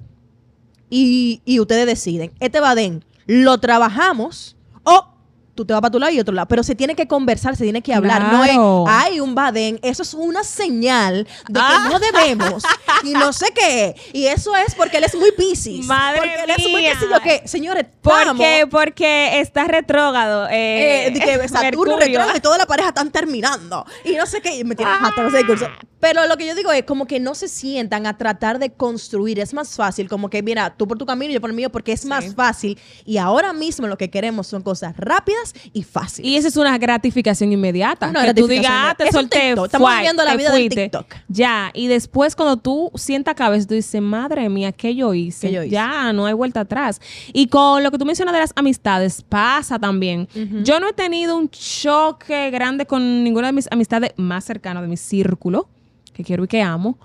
[0.90, 2.32] y, y ustedes deciden.
[2.40, 5.13] Este badén lo trabajamos o
[5.54, 6.48] tú te vas para tu lado y otro lado.
[6.48, 8.20] Pero se tiene que conversar, se tiene que hablar.
[8.28, 8.36] Claro.
[8.84, 9.78] No es, hay un badén.
[9.82, 11.88] Eso es una señal de que Ah.
[11.90, 12.62] no debemos
[13.02, 13.94] y no sé qué.
[14.12, 15.86] Y eso es porque él es muy piscis.
[15.86, 16.92] Madre porque él es muy mía.
[16.92, 17.42] qué sé yo qué.
[17.48, 20.48] Señores, Porque, porque está retrógrado.
[20.50, 21.96] Eh, Eh, de que Saturno Mercurio.
[21.98, 23.84] retrógrado y toda la pareja están terminando.
[24.04, 24.56] Y no sé qué.
[24.56, 25.66] Y me tiran hasta ese discurso.
[26.00, 29.38] Pero lo que yo digo es como que no se sientan a tratar de construir.
[29.40, 31.70] Es más fácil, como que, mira, tú por tu camino y yo por el mío,
[31.70, 32.78] porque es más fácil.
[33.06, 36.30] Y ahora mismo lo que queremos son cosas rápidas y fáciles.
[36.30, 38.08] Y esa es una gratificación inmediata.
[38.08, 39.52] Una que tú digas, ah, te solté.
[39.52, 40.68] Estamos viviendo la vida del.
[40.68, 41.06] TikTok.
[41.28, 45.48] Ya, y después cuando tú sientas cabeza, tú dices, madre mía, ¿qué yo hice?
[45.48, 45.70] ¿Qué yo hice?
[45.70, 47.00] Ya, no hay vuelta atrás.
[47.32, 50.28] Y con lo que tú mencionas de las amistades, pasa también.
[50.62, 54.88] Yo no he tenido un choque grande con ninguna de mis amistades más cercanas de
[54.88, 55.68] mi círculo,
[56.12, 56.98] que quiero y que amo,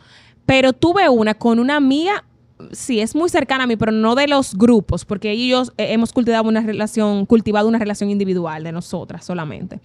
[0.45, 2.23] pero tuve una con una amiga
[2.71, 6.13] sí, es muy cercana a mí, pero no de los grupos, porque ellos eh, hemos
[6.13, 9.79] cultivado una relación, cultivado una relación individual de nosotras solamente.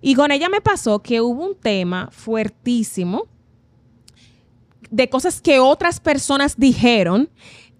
[0.00, 3.26] Y con ella me pasó que hubo un tema fuertísimo
[4.90, 7.28] de cosas que otras personas dijeron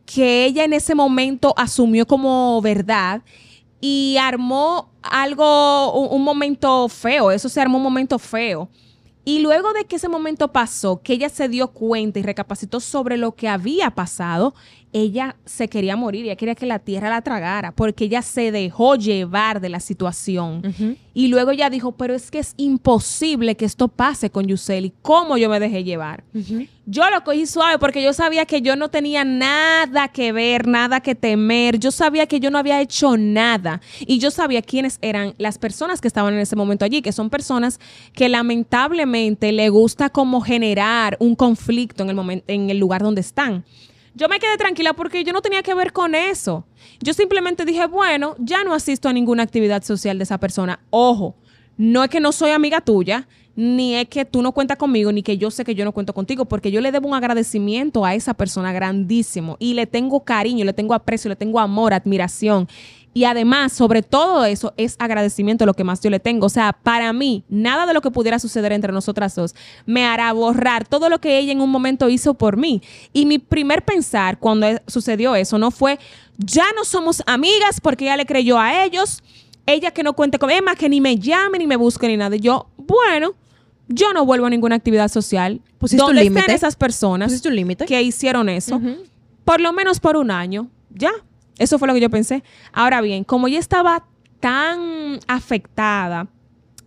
[0.04, 3.22] que ella en ese momento asumió como verdad
[3.80, 8.68] y armó algo, un, un momento feo, eso se armó un momento feo.
[9.28, 13.18] Y luego de que ese momento pasó, que ella se dio cuenta y recapacitó sobre
[13.18, 14.54] lo que había pasado,
[14.92, 18.96] ella se quería morir, ella quería que la tierra la tragara, porque ella se dejó
[18.96, 20.62] llevar de la situación.
[21.14, 25.36] Y luego ella dijo, pero es que es imposible que esto pase con Yuseli, ¿cómo
[25.36, 26.24] yo me dejé llevar?
[26.86, 31.00] Yo lo cogí suave porque yo sabía que yo no tenía nada que ver, nada
[31.00, 35.34] que temer, yo sabía que yo no había hecho nada y yo sabía quiénes eran
[35.38, 37.78] las personas que estaban en ese momento allí, que son personas
[38.14, 43.20] que lamentablemente le gusta como generar un conflicto en el momento, en el lugar donde
[43.20, 43.64] están.
[44.14, 46.66] Yo me quedé tranquila porque yo no tenía que ver con eso.
[47.00, 50.80] Yo simplemente dije, bueno, ya no asisto a ninguna actividad social de esa persona.
[50.90, 51.36] Ojo,
[51.76, 55.22] no es que no soy amiga tuya, ni es que tú no cuentas conmigo, ni
[55.22, 58.14] que yo sé que yo no cuento contigo, porque yo le debo un agradecimiento a
[58.14, 62.68] esa persona grandísimo y le tengo cariño, le tengo aprecio, le tengo amor, admiración.
[63.18, 66.46] Y además, sobre todo eso, es agradecimiento lo que más yo le tengo.
[66.46, 69.56] O sea, para mí, nada de lo que pudiera suceder entre nosotras dos
[69.86, 72.80] me hará borrar todo lo que ella en un momento hizo por mí.
[73.12, 75.98] Y mi primer pensar cuando e- sucedió eso no fue,
[76.36, 79.24] ya no somos amigas porque ella le creyó a ellos,
[79.66, 82.36] ella que no cuente con Emma, que ni me llame, ni me busque, ni nada.
[82.36, 83.34] Y yo, bueno,
[83.88, 85.60] yo no vuelvo a ninguna actividad social.
[85.78, 86.54] ¿Pusiste un ¿Dónde están límite?
[86.54, 87.84] esas personas ¿Pusiste un límite?
[87.84, 88.80] que hicieron eso?
[89.44, 90.68] Por lo menos por un año.
[90.90, 91.10] Ya.
[91.58, 92.42] Eso fue lo que yo pensé.
[92.72, 94.04] Ahora bien, como ella estaba
[94.40, 96.28] tan afectada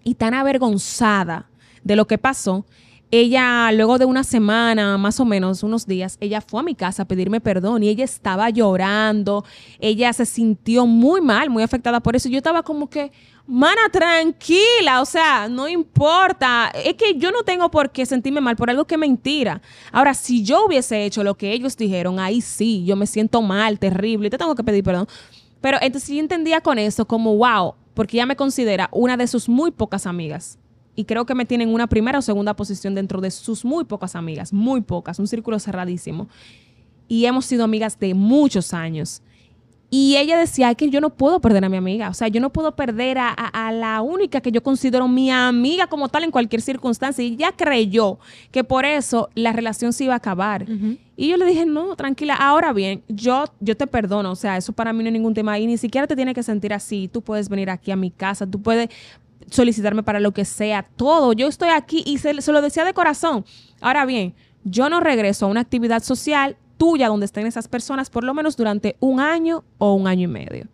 [0.04, 1.50] y tan avergonzada
[1.84, 2.66] de lo que pasó,
[3.12, 7.04] ella luego de una semana, más o menos, unos días, ella fue a mi casa
[7.04, 9.44] a pedirme perdón y ella estaba llorando,
[9.80, 12.30] ella se sintió muy mal, muy afectada por eso.
[12.30, 13.12] Yo estaba como que,
[13.46, 18.56] mana, tranquila, o sea, no importa, es que yo no tengo por qué sentirme mal
[18.56, 19.62] por algo que es mentira.
[19.92, 23.78] Ahora, si yo hubiese hecho lo que ellos dijeron, ahí sí, yo me siento mal,
[23.78, 25.08] terrible, te tengo que pedir perdón.
[25.60, 29.50] Pero entonces yo entendía con eso como, wow, porque ella me considera una de sus
[29.50, 30.58] muy pocas amigas.
[30.96, 33.86] Y creo que me tiene en una primera o segunda posición dentro de sus muy
[33.86, 36.28] pocas amigas, muy pocas, un círculo cerradísimo.
[37.08, 39.22] Y hemos sido amigas de muchos años.
[39.94, 42.08] Y ella decía "Ay, que yo no puedo perder a mi amiga.
[42.08, 45.30] O sea, yo no pudo perder a, a- a la única que yo considero mi
[45.30, 47.26] amiga como tal en cualquier circunstancia.
[47.26, 48.18] Y ella creyó
[48.52, 50.66] que por eso la relación se iba a acabar.
[51.18, 52.36] Y yo le dije, no, tranquila.
[52.36, 54.32] Ahora bien, yo, yo te perdono.
[54.32, 55.60] O sea, eso para mí no es ningún tema.
[55.60, 57.10] Y ni siquiera te tiene que sentir así.
[57.12, 58.48] Tú puedes venir aquí a mi casa.
[58.48, 58.90] Tú puedes
[59.50, 60.84] solicitarme para lo que sea.
[60.84, 61.34] Todo.
[61.34, 63.46] Yo estoy aquí y se, se lo decía de corazón.
[63.80, 64.34] Ahora bien,
[64.64, 68.58] yo no regreso a una actividad social tuya donde estén esas personas por lo menos
[68.58, 70.68] durante un año o un año y medio.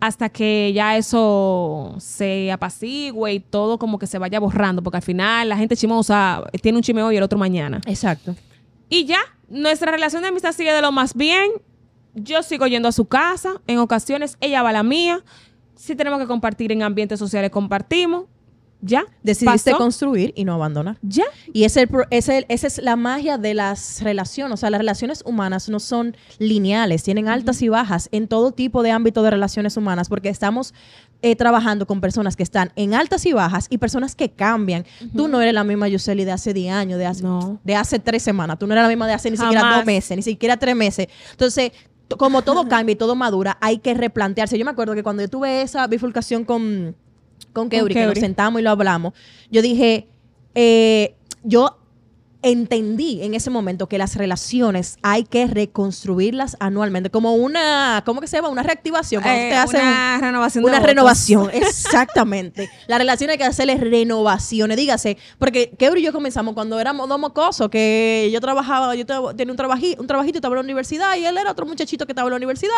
[0.00, 5.02] Hasta que ya eso se apacigüe y todo como que se vaya borrando, porque al
[5.02, 7.80] final la gente chimosa tiene un chisme hoy y el otro mañana.
[7.86, 8.34] Exacto.
[8.88, 11.50] Y ya, nuestra relación de amistad sigue de lo más bien.
[12.14, 13.60] Yo sigo yendo a su casa.
[13.66, 15.22] En ocasiones ella va a la mía.
[15.84, 18.24] Si tenemos que compartir en ambientes sociales, compartimos.
[18.86, 19.04] Ya.
[19.22, 19.82] Decidiste pasó.
[19.82, 20.98] construir y no abandonar.
[21.00, 21.24] Ya.
[21.54, 24.52] Y es el, pro- es el- esa es la magia de las relaciones.
[24.52, 28.82] O sea, las relaciones humanas no son lineales, tienen altas y bajas en todo tipo
[28.82, 30.74] de ámbito de relaciones humanas, porque estamos
[31.22, 34.84] eh, trabajando con personas que están en altas y bajas y personas que cambian.
[35.16, 37.58] Tú no eres la misma Yuseli de hace 10 años, de hace, No.
[37.64, 38.58] de hace tres semanas.
[38.58, 39.76] Tú no eres la misma de hace ni siquiera Jamás.
[39.78, 41.06] dos meses, ni siquiera tres meses.
[41.30, 41.72] Entonces,
[42.18, 44.58] como todo cambia y todo madura, hay que replantearse.
[44.58, 46.94] Yo me acuerdo que cuando yo tuve esa bifurcación con,
[47.52, 49.14] con Keuri, que nos sentamos y lo hablamos,
[49.50, 50.08] yo dije,
[50.54, 51.78] eh, yo
[52.44, 58.26] entendí en ese momento que las relaciones hay que reconstruirlas anualmente, como una, ¿cómo que
[58.26, 58.48] se llama?
[58.50, 59.22] Una reactivación.
[59.24, 60.88] Eh, usted hace una un- renovación de Una votos.
[60.90, 62.68] renovación, exactamente.
[62.86, 67.18] la relación hay que hacerle renovaciones, dígase, porque Kebro y yo comenzamos cuando éramos dos
[67.18, 70.64] mocosos, que yo trabajaba, yo te- tenía un, trabaji- un trabajito y estaba en la
[70.64, 72.72] universidad, y él era otro muchachito que estaba en la universidad,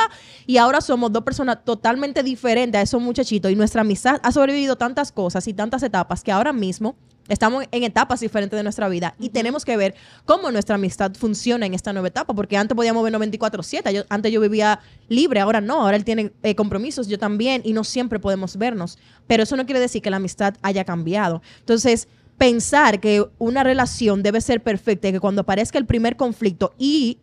[0.47, 4.77] y ahora somos dos personas totalmente diferentes a esos muchachitos, y nuestra amistad ha sobrevivido
[4.77, 6.97] tantas cosas y tantas etapas que ahora mismo
[7.29, 11.67] estamos en etapas diferentes de nuestra vida y tenemos que ver cómo nuestra amistad funciona
[11.67, 15.83] en esta nueva etapa, porque antes podíamos 24/7, yo, antes yo vivía libre, ahora no,
[15.83, 19.67] ahora él tiene eh, compromisos, yo también, y no siempre podemos vernos, pero eso no
[19.67, 21.43] quiere decir que la amistad haya cambiado.
[21.61, 22.09] Entonces,
[22.39, 27.19] pensar que una relación debe ser perfecta y que cuando aparezca el primer conflicto y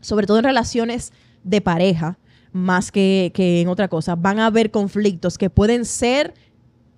[0.00, 1.12] sobre todo en relaciones
[1.44, 2.18] de pareja,
[2.52, 6.34] más que, que en otra cosa, van a haber conflictos que pueden ser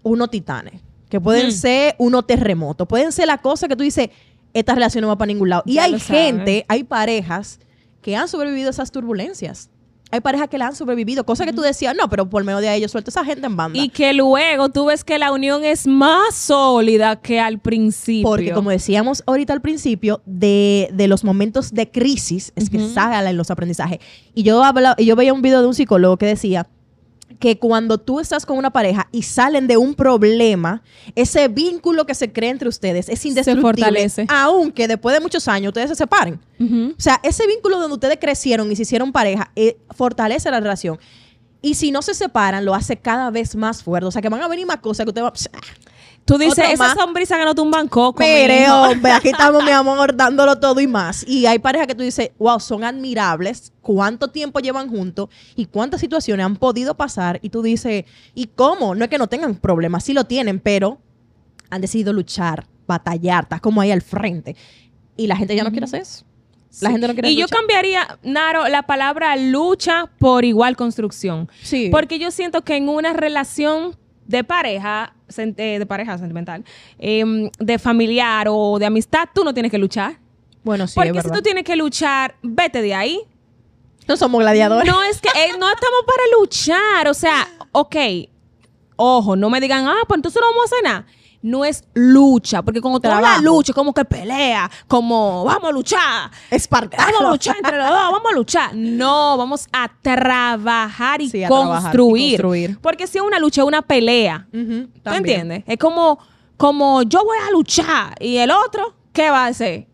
[0.03, 1.53] unos titanes, que pueden Mm.
[1.53, 4.11] ser unos terremotos, pueden ser la cosa que tú dices,
[4.53, 5.63] esta relación no va para ningún lado.
[5.67, 7.61] Y Ya hay gente, hay parejas
[8.03, 9.71] que han sobrevivido a esas turbulencias.
[10.11, 12.73] Hay parejas que la han sobrevivido, cosa que tú decías, no, pero por medio de
[12.73, 13.77] ellos suelta esa gente en banda.
[13.77, 18.29] Y que luego tú ves que la unión es más sólida que al principio.
[18.29, 22.93] Porque como decíamos ahorita al principio, de, de los momentos de crisis es que Ujú.
[22.95, 23.99] salen los aprendizajes.
[24.35, 26.69] Y yo, habla- yo veía un video de un psicólogo que decía
[27.39, 30.83] que cuando tú estás con una pareja y salen de un problema,
[31.15, 33.63] ese vínculo que se crea entre ustedes es indestructible.
[33.63, 34.27] fortalece.
[34.29, 36.41] Aunque después de muchos años ustedes se separen.
[36.61, 40.99] O sea, ese vínculo donde ustedes crecieron y se hicieron pareja eh, fortalece la relación.
[41.61, 44.07] Y si no se separan, lo hace cada vez más fuerte.
[44.07, 45.33] O sea, que van a venir más cosas que usted va...
[46.25, 48.23] Tú dices, esa sombrisa que no tumban coco.
[48.23, 48.83] Mire, mijo".
[48.83, 51.27] hombre, aquí estamos, mi amor, dándolo todo y más.
[51.29, 56.01] Y hay parejas que tú dices, wow, son admirables, cuánto tiempo llevan juntos y cuántas
[56.01, 57.39] situaciones han podido pasar.
[57.43, 58.05] Y tú dices,
[58.35, 58.95] ¿y cómo?
[58.95, 60.99] No es que no tengan problemas, sí lo tienen, pero
[61.69, 64.57] han decidido luchar, batallar, está como ahí al frente.
[65.17, 66.25] Y la gente ya no quiere hacer eso.
[66.81, 71.49] La gente no quiere Y yo cambiaría, Naro, la palabra lucha por igual construcción.
[71.63, 71.89] Sí.
[71.91, 73.97] Porque yo siento que en una relación
[74.27, 76.65] de pareja, de pareja sentimental,
[76.99, 80.19] em, de familiar o de amistad, tú no tienes que luchar.
[80.63, 83.21] bueno, sí, Porque es si tú tienes que luchar, vete de ahí.
[84.07, 84.91] No somos gladiadores.
[84.93, 87.09] No es que eh, no estamos para luchar.
[87.09, 87.97] O sea, ok,
[88.97, 91.07] ojo, no me digan, ah, pues entonces no vamos a hacer nada.
[91.45, 96.31] No es lucha, porque cuando tú hablas lucha, como que pelea, como vamos a luchar.
[96.51, 97.05] Espartano.
[97.07, 98.75] Vamos a luchar entre los dos, vamos a luchar.
[98.75, 102.79] No, vamos a trabajar y Sí, a trabajar y construir.
[102.81, 104.47] Porque si es una lucha, es una pelea.
[104.55, 105.65] Ujú, ¿Tú entiendes?
[105.67, 106.19] Es como,
[106.57, 109.87] como yo voy a luchar y el otro, ¿qué va a hacer?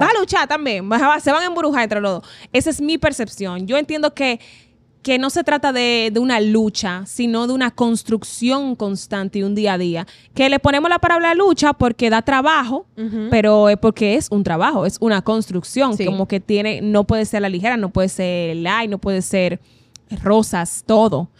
[0.00, 0.88] Va a luchar también,
[1.22, 2.30] se van a embrujar entre los dos.
[2.52, 3.64] Esa es mi percepción.
[3.64, 4.40] Yo entiendo que,
[5.02, 9.54] que no se trata de, de una lucha, sino de una construcción constante y un
[9.54, 10.06] día a día.
[10.34, 12.86] Que le ponemos la palabra lucha porque da trabajo,
[13.30, 15.96] pero es porque es un trabajo, es una construcción.
[15.96, 16.04] Sí.
[16.04, 19.60] Como que tiene, no puede ser la ligera, no puede ser light, no puede ser
[20.22, 21.30] rosas, todo.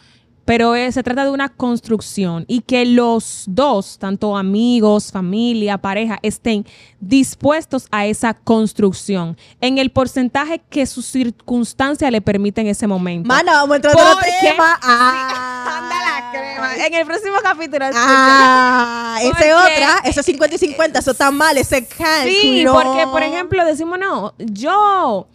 [0.51, 6.19] Pero eh, se trata de una construcción y que los dos, tanto amigos, familia, pareja,
[6.23, 6.67] estén
[6.99, 13.29] dispuestos a esa construcción en el porcentaje que sus circunstancias le permiten en ese momento.
[13.29, 14.81] Mana, vamos a entrar en otro tema.
[14.83, 15.83] Ah.
[15.83, 16.85] Anda la crema.
[16.85, 17.85] En el próximo capítulo.
[17.95, 20.01] Ah, esa es otra.
[20.03, 22.29] Ese 50 y 50, eso está mal, ese cálculo.
[22.29, 25.29] Sí, porque por ejemplo decimos, no, yo,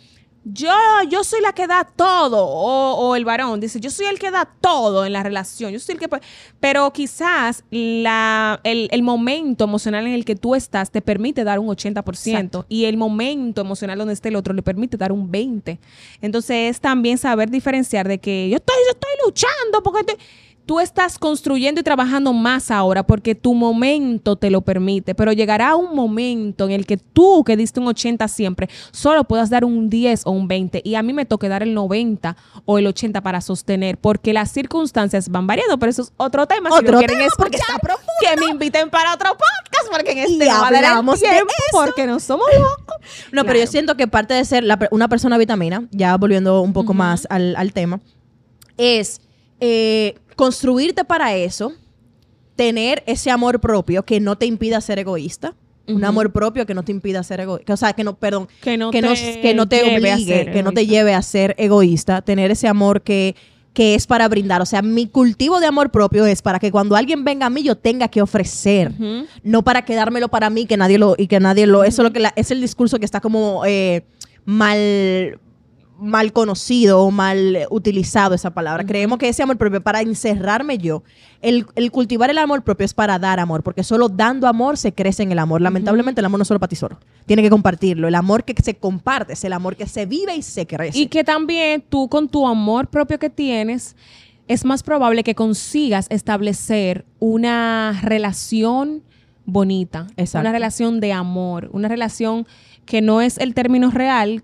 [0.48, 0.72] yo,
[1.10, 4.30] yo soy la que da todo, o, o el varón dice, yo soy el que
[4.30, 6.08] da todo en la relación, yo soy el que...
[6.08, 6.22] pu-".
[6.60, 11.58] Pero quizás la, el, el momento emocional en el que tú estás te permite dar
[11.60, 12.66] un 80% Exacto.
[12.70, 15.80] y el momento emocional donde esté el otro le permite dar un 20%.
[16.22, 20.04] Entonces es también saber diferenciar de que yo estoy, yo estoy luchando porque...
[20.04, 20.18] te-
[20.66, 25.76] Tú estás construyendo y trabajando más ahora porque tu momento te lo permite, pero llegará
[25.76, 29.90] un momento en el que tú, que diste un 80 siempre, solo puedas dar un
[29.90, 32.36] 10 o un 20 y a mí me toque dar el 90
[32.66, 36.70] o el 80 para sostener, porque las circunstancias van variando, pero eso es otro tema.
[36.70, 38.12] si Otro lo quieren tema, porque escuchar, está profundo.
[38.22, 42.20] Que me inviten para otro podcast, porque en este no va a tiempo, porque no
[42.20, 42.96] somos locos.
[43.32, 46.74] No, pero yo siento que parte de ser la una persona vitamina, ya volviendo un
[46.74, 48.00] poco más al, al tema,
[48.78, 49.22] es
[49.60, 51.74] eh, construirte para eso,
[52.56, 55.54] tener ese amor propio que no te impida ser egoísta.
[55.88, 57.74] Un amor propio que no te impida ser egoísta.
[57.74, 60.16] O sea, que no, perdón, Que no que, te no, que no te lleve a
[60.16, 60.96] obligue, ser que no te egoísta.
[60.96, 62.22] lleve a ser egoísta.
[62.24, 63.36] Tener ese amor que,
[63.72, 64.64] que es para brindar.
[64.64, 67.62] O sea, mi cultivo de amor propio es para que cuando alguien venga a mí
[67.62, 68.94] yo tenga que ofrecer
[69.44, 72.12] no para quedármelo para mí que nadie lo y que nadie lo eso es lo
[72.12, 74.04] que la- es el discurso que está como eh,
[74.46, 75.40] mal
[75.98, 78.86] mal conocido o mal utilizado esa palabra.
[78.86, 81.04] Creemos que ese amor propio, para encerrarme yo,
[81.42, 84.94] el, el cultivar el amor propio es para dar amor, porque solo dando amor se
[84.94, 85.62] crece en el amor.
[85.62, 87.00] Lamentablemente el amor no es solo para ti solo.
[87.26, 88.08] Tiene que compartirlo.
[88.08, 90.98] El amor que se comparte es el amor que se vive y se crece.
[90.98, 93.96] Y que también tú con tu amor propio que tienes,
[94.48, 99.04] es más probable que consigas establecer una relación
[99.46, 100.44] bonita, Exacto.
[100.44, 102.48] una relación de amor, una relación
[102.86, 104.44] que no es el término real,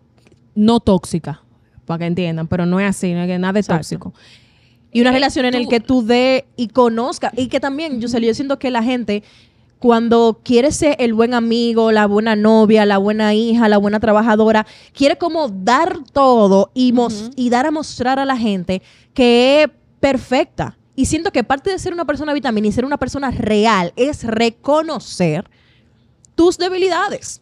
[0.55, 1.41] no tóxica,
[1.85, 3.79] para que entiendan, pero no es así, no es que nada Exacto.
[3.79, 4.13] tóxico.
[4.91, 7.31] Y una Eh, relación en la tú- que tú dé y conozca.
[7.37, 9.23] Y que también, yo, yo siento que la gente,
[9.79, 14.67] cuando quiere ser el buen amigo, la buena novia, la buena hija, la buena trabajadora,
[14.93, 18.81] quiere como dar todo y, mos- y dar a mostrar a la gente
[19.13, 19.69] que es
[20.01, 20.77] perfecta.
[20.95, 24.23] Y siento que parte de ser una persona vitamina y ser una persona real es
[24.25, 25.49] reconocer
[26.35, 27.41] tus debilidades.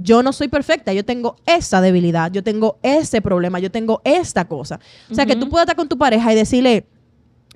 [0.00, 4.46] Yo no soy perfecta, yo tengo esa debilidad, yo tengo ese problema, yo tengo esta
[4.46, 4.78] cosa.
[5.10, 6.86] O sea, que tú puedas estar con tu pareja y decirle,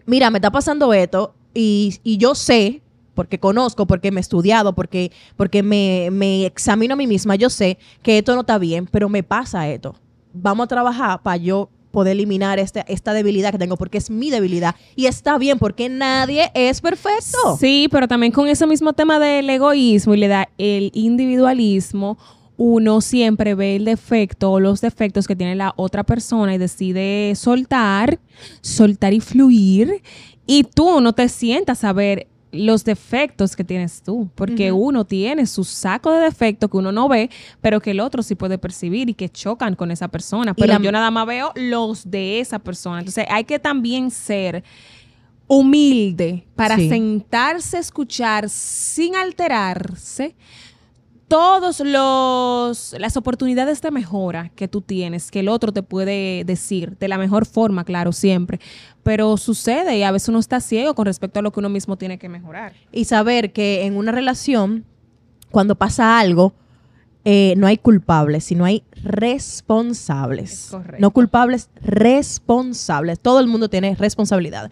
[0.06, 2.82] mira, me está pasando esto y, y yo sé,
[3.14, 7.48] porque conozco, porque me he estudiado, porque, porque me, me examino a mí misma, yo
[7.50, 9.94] sé que esto no está bien, pero me pasa esto.
[10.32, 14.30] Vamos a trabajar para yo poder eliminar este, esta debilidad que tengo, porque es mi
[14.30, 14.74] debilidad.
[14.96, 17.56] Y está bien, porque nadie es perfecto.
[17.60, 22.18] Sí, pero también con ese mismo tema del egoísmo y le da el individualismo,
[22.56, 27.34] uno siempre ve el defecto o los defectos que tiene la otra persona y decide
[27.34, 28.18] soltar,
[28.60, 30.02] soltar y fluir.
[30.46, 35.46] Y tú no te sientas a ver los defectos que tienes tú, porque uno tiene
[35.46, 37.30] su saco de defectos que uno no ve,
[37.62, 40.52] pero que el otro sí puede percibir y que chocan con esa persona.
[40.54, 42.98] Pero la- yo nada más veo los de esa persona.
[42.98, 44.62] Entonces hay que también ser
[45.48, 46.88] humilde para Sí.
[46.88, 50.34] sentarse a escuchar sin alterarse
[51.32, 56.98] todos los las oportunidades de mejora que tú tienes, que el otro te puede decir
[56.98, 58.60] de la mejor forma, claro, siempre.
[59.02, 61.96] Pero sucede y a veces uno está ciego con respecto a lo que uno mismo
[61.96, 62.74] tiene que mejorar.
[62.92, 64.84] y saber que en una relación,
[65.50, 66.52] cuando pasa algo,
[67.24, 70.76] eh, no hay culpables, sino hay responsables.
[70.98, 73.18] No culpables, responsables.
[73.20, 74.70] Todo el mundo tiene responsabilidad.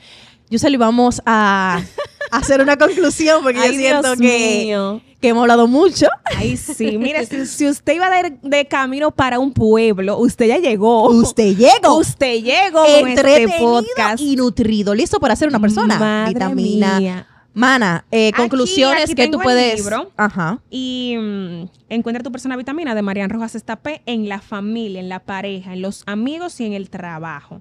[0.51, 1.81] Yo se lo vamos a,
[2.31, 5.01] hacer una conclusión porque yo siento Dios que, mío.
[5.21, 6.07] Que hemos hablado mucho.
[6.25, 6.99] Ay, sí.
[6.99, 11.09] Mire, si, si usted iba de, de camino para un pueblo, usted ya llegó.
[11.11, 14.21] Usted llegó Usted llegó este entretenido podcast.
[14.23, 15.99] y nutrido, listo para ser una persona.
[15.99, 16.99] Madre Vitamina.
[17.01, 17.27] mía.
[17.53, 19.81] Mana, eh, conclusiones aquí que tú puedes.
[19.81, 20.13] libro.
[20.17, 20.61] Ajá.
[20.71, 25.19] Y mm, encuentra tu persona vitamina de Marian Rojas Estapé en la familia, en la
[25.19, 27.61] pareja, en los amigos y en el trabajo.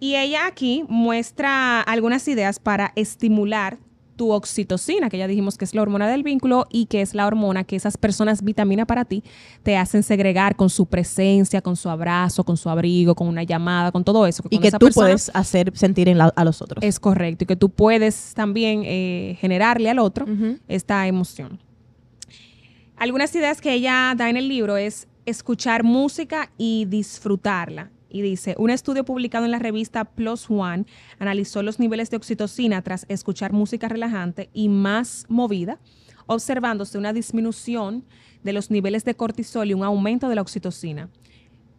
[0.00, 3.78] Y ella aquí muestra algunas ideas para estimular
[4.18, 7.26] tu oxitocina, que ya dijimos que es la hormona del vínculo y que es la
[7.26, 9.22] hormona que esas personas vitamina para ti
[9.62, 13.92] te hacen segregar con su presencia, con su abrazo, con su abrigo, con una llamada,
[13.92, 14.42] con todo eso.
[14.50, 16.84] Y que tú persona puedes hacer sentir en la- a los otros.
[16.84, 17.44] Es correcto.
[17.44, 20.26] Y que tú puedes también eh, generarle al otro
[20.68, 21.58] esta emoción.
[22.96, 27.90] Algunas ideas que ella da en el libro es escuchar música y disfrutarla.
[28.08, 30.86] Y dice, un estudio publicado en la revista Plus One
[31.18, 35.78] analizó los niveles de oxitocina tras escuchar música relajante y más movida,
[36.26, 38.04] observándose una disminución
[38.42, 41.10] de los niveles de cortisol y un aumento de la oxitocina.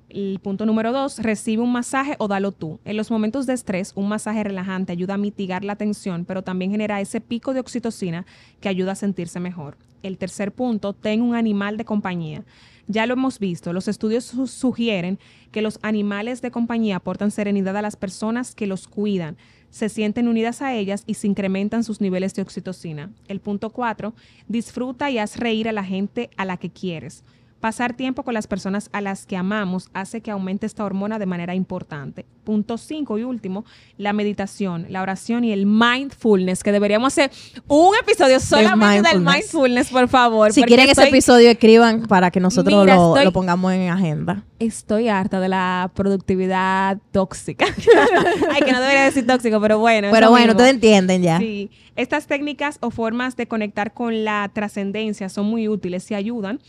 [0.10, 2.80] El punto número dos, recibe un masaje o dalo tú.
[2.84, 6.72] En los momentos de estrés, un masaje relajante ayuda a mitigar la tensión, pero también
[6.72, 8.26] genera ese pico de oxitocina
[8.60, 9.78] que ayuda a sentirse mejor.
[10.01, 12.43] El tercer punto, ten un animal de compañía.
[12.88, 15.20] Ya lo hemos visto, los estudios su- sugieren
[15.51, 19.38] que los animales de compañía aportan serenidad a las personas que los cuidan,
[19.70, 23.12] se sienten unidas a ellas y se incrementan sus niveles de oxitocina.
[23.28, 24.16] El punto cuatro,
[24.47, 27.24] disfruta y haz reír a la gente a la que quieres.
[27.60, 31.26] Pasar tiempo con las personas a las que amamos hace que aumente esta hormona de
[31.26, 32.26] manera importante.
[32.45, 33.66] Punto 5 y último,
[33.97, 37.32] la meditación, la oración y el mindfulness, que deberíamos hacer
[37.68, 39.89] un episodio solamente del mindfulness.
[39.89, 40.53] por favor.
[40.53, 44.43] Si quieren ese episodio, escriban para que nosotros Mira, lo, estoy- lo pongamos en agenda.
[44.60, 47.66] Estoy harta de la productividad tóxica.
[48.51, 50.10] Ay, que no debería decir tóxico, pero bueno.
[50.12, 51.39] Pero bueno, ustedes entienden ya.
[51.39, 56.60] Sí, estas técnicas o formas de conectar con la trascendencia son muy útiles y ayudan,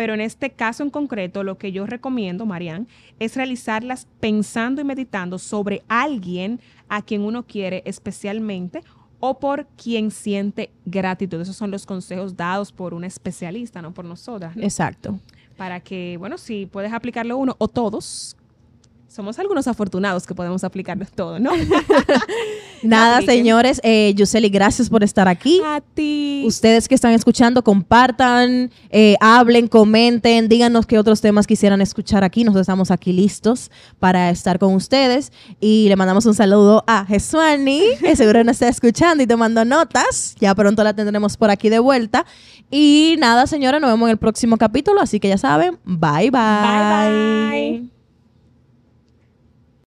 [0.00, 2.88] pero en este caso en concreto lo que yo recomiendo, Marian,
[3.18, 8.82] es realizarlas pensando y meditando sobre alguien a quien uno quiere especialmente
[9.18, 11.38] o por quien siente gratitud.
[11.42, 14.56] Esos son los consejos dados por una especialista, no por nosotras.
[14.56, 14.62] ¿no?
[14.62, 15.20] Exacto.
[15.58, 18.38] Para que, bueno, si puedes aplicarlo uno o todos,
[19.10, 21.50] Somos algunos afortunados que podemos aplicar todo, ¿no?
[22.84, 23.80] Nada, señores.
[23.82, 25.60] Eh, Yuseli, gracias por estar aquí.
[25.66, 26.44] A ti.
[26.46, 32.44] Ustedes que están escuchando, compartan, eh, hablen, comenten, díganos qué otros temas quisieran escuchar aquí.
[32.44, 35.32] Nosotros estamos aquí listos para estar con ustedes.
[35.58, 40.36] Y le mandamos un saludo a Jesuani, que seguro nos está escuchando y tomando notas.
[40.38, 42.24] Ya pronto la tendremos por aquí de vuelta.
[42.70, 45.00] Y nada, señora, nos vemos en el próximo capítulo.
[45.00, 46.30] Así que ya saben, bye bye.
[46.30, 47.99] Bye bye.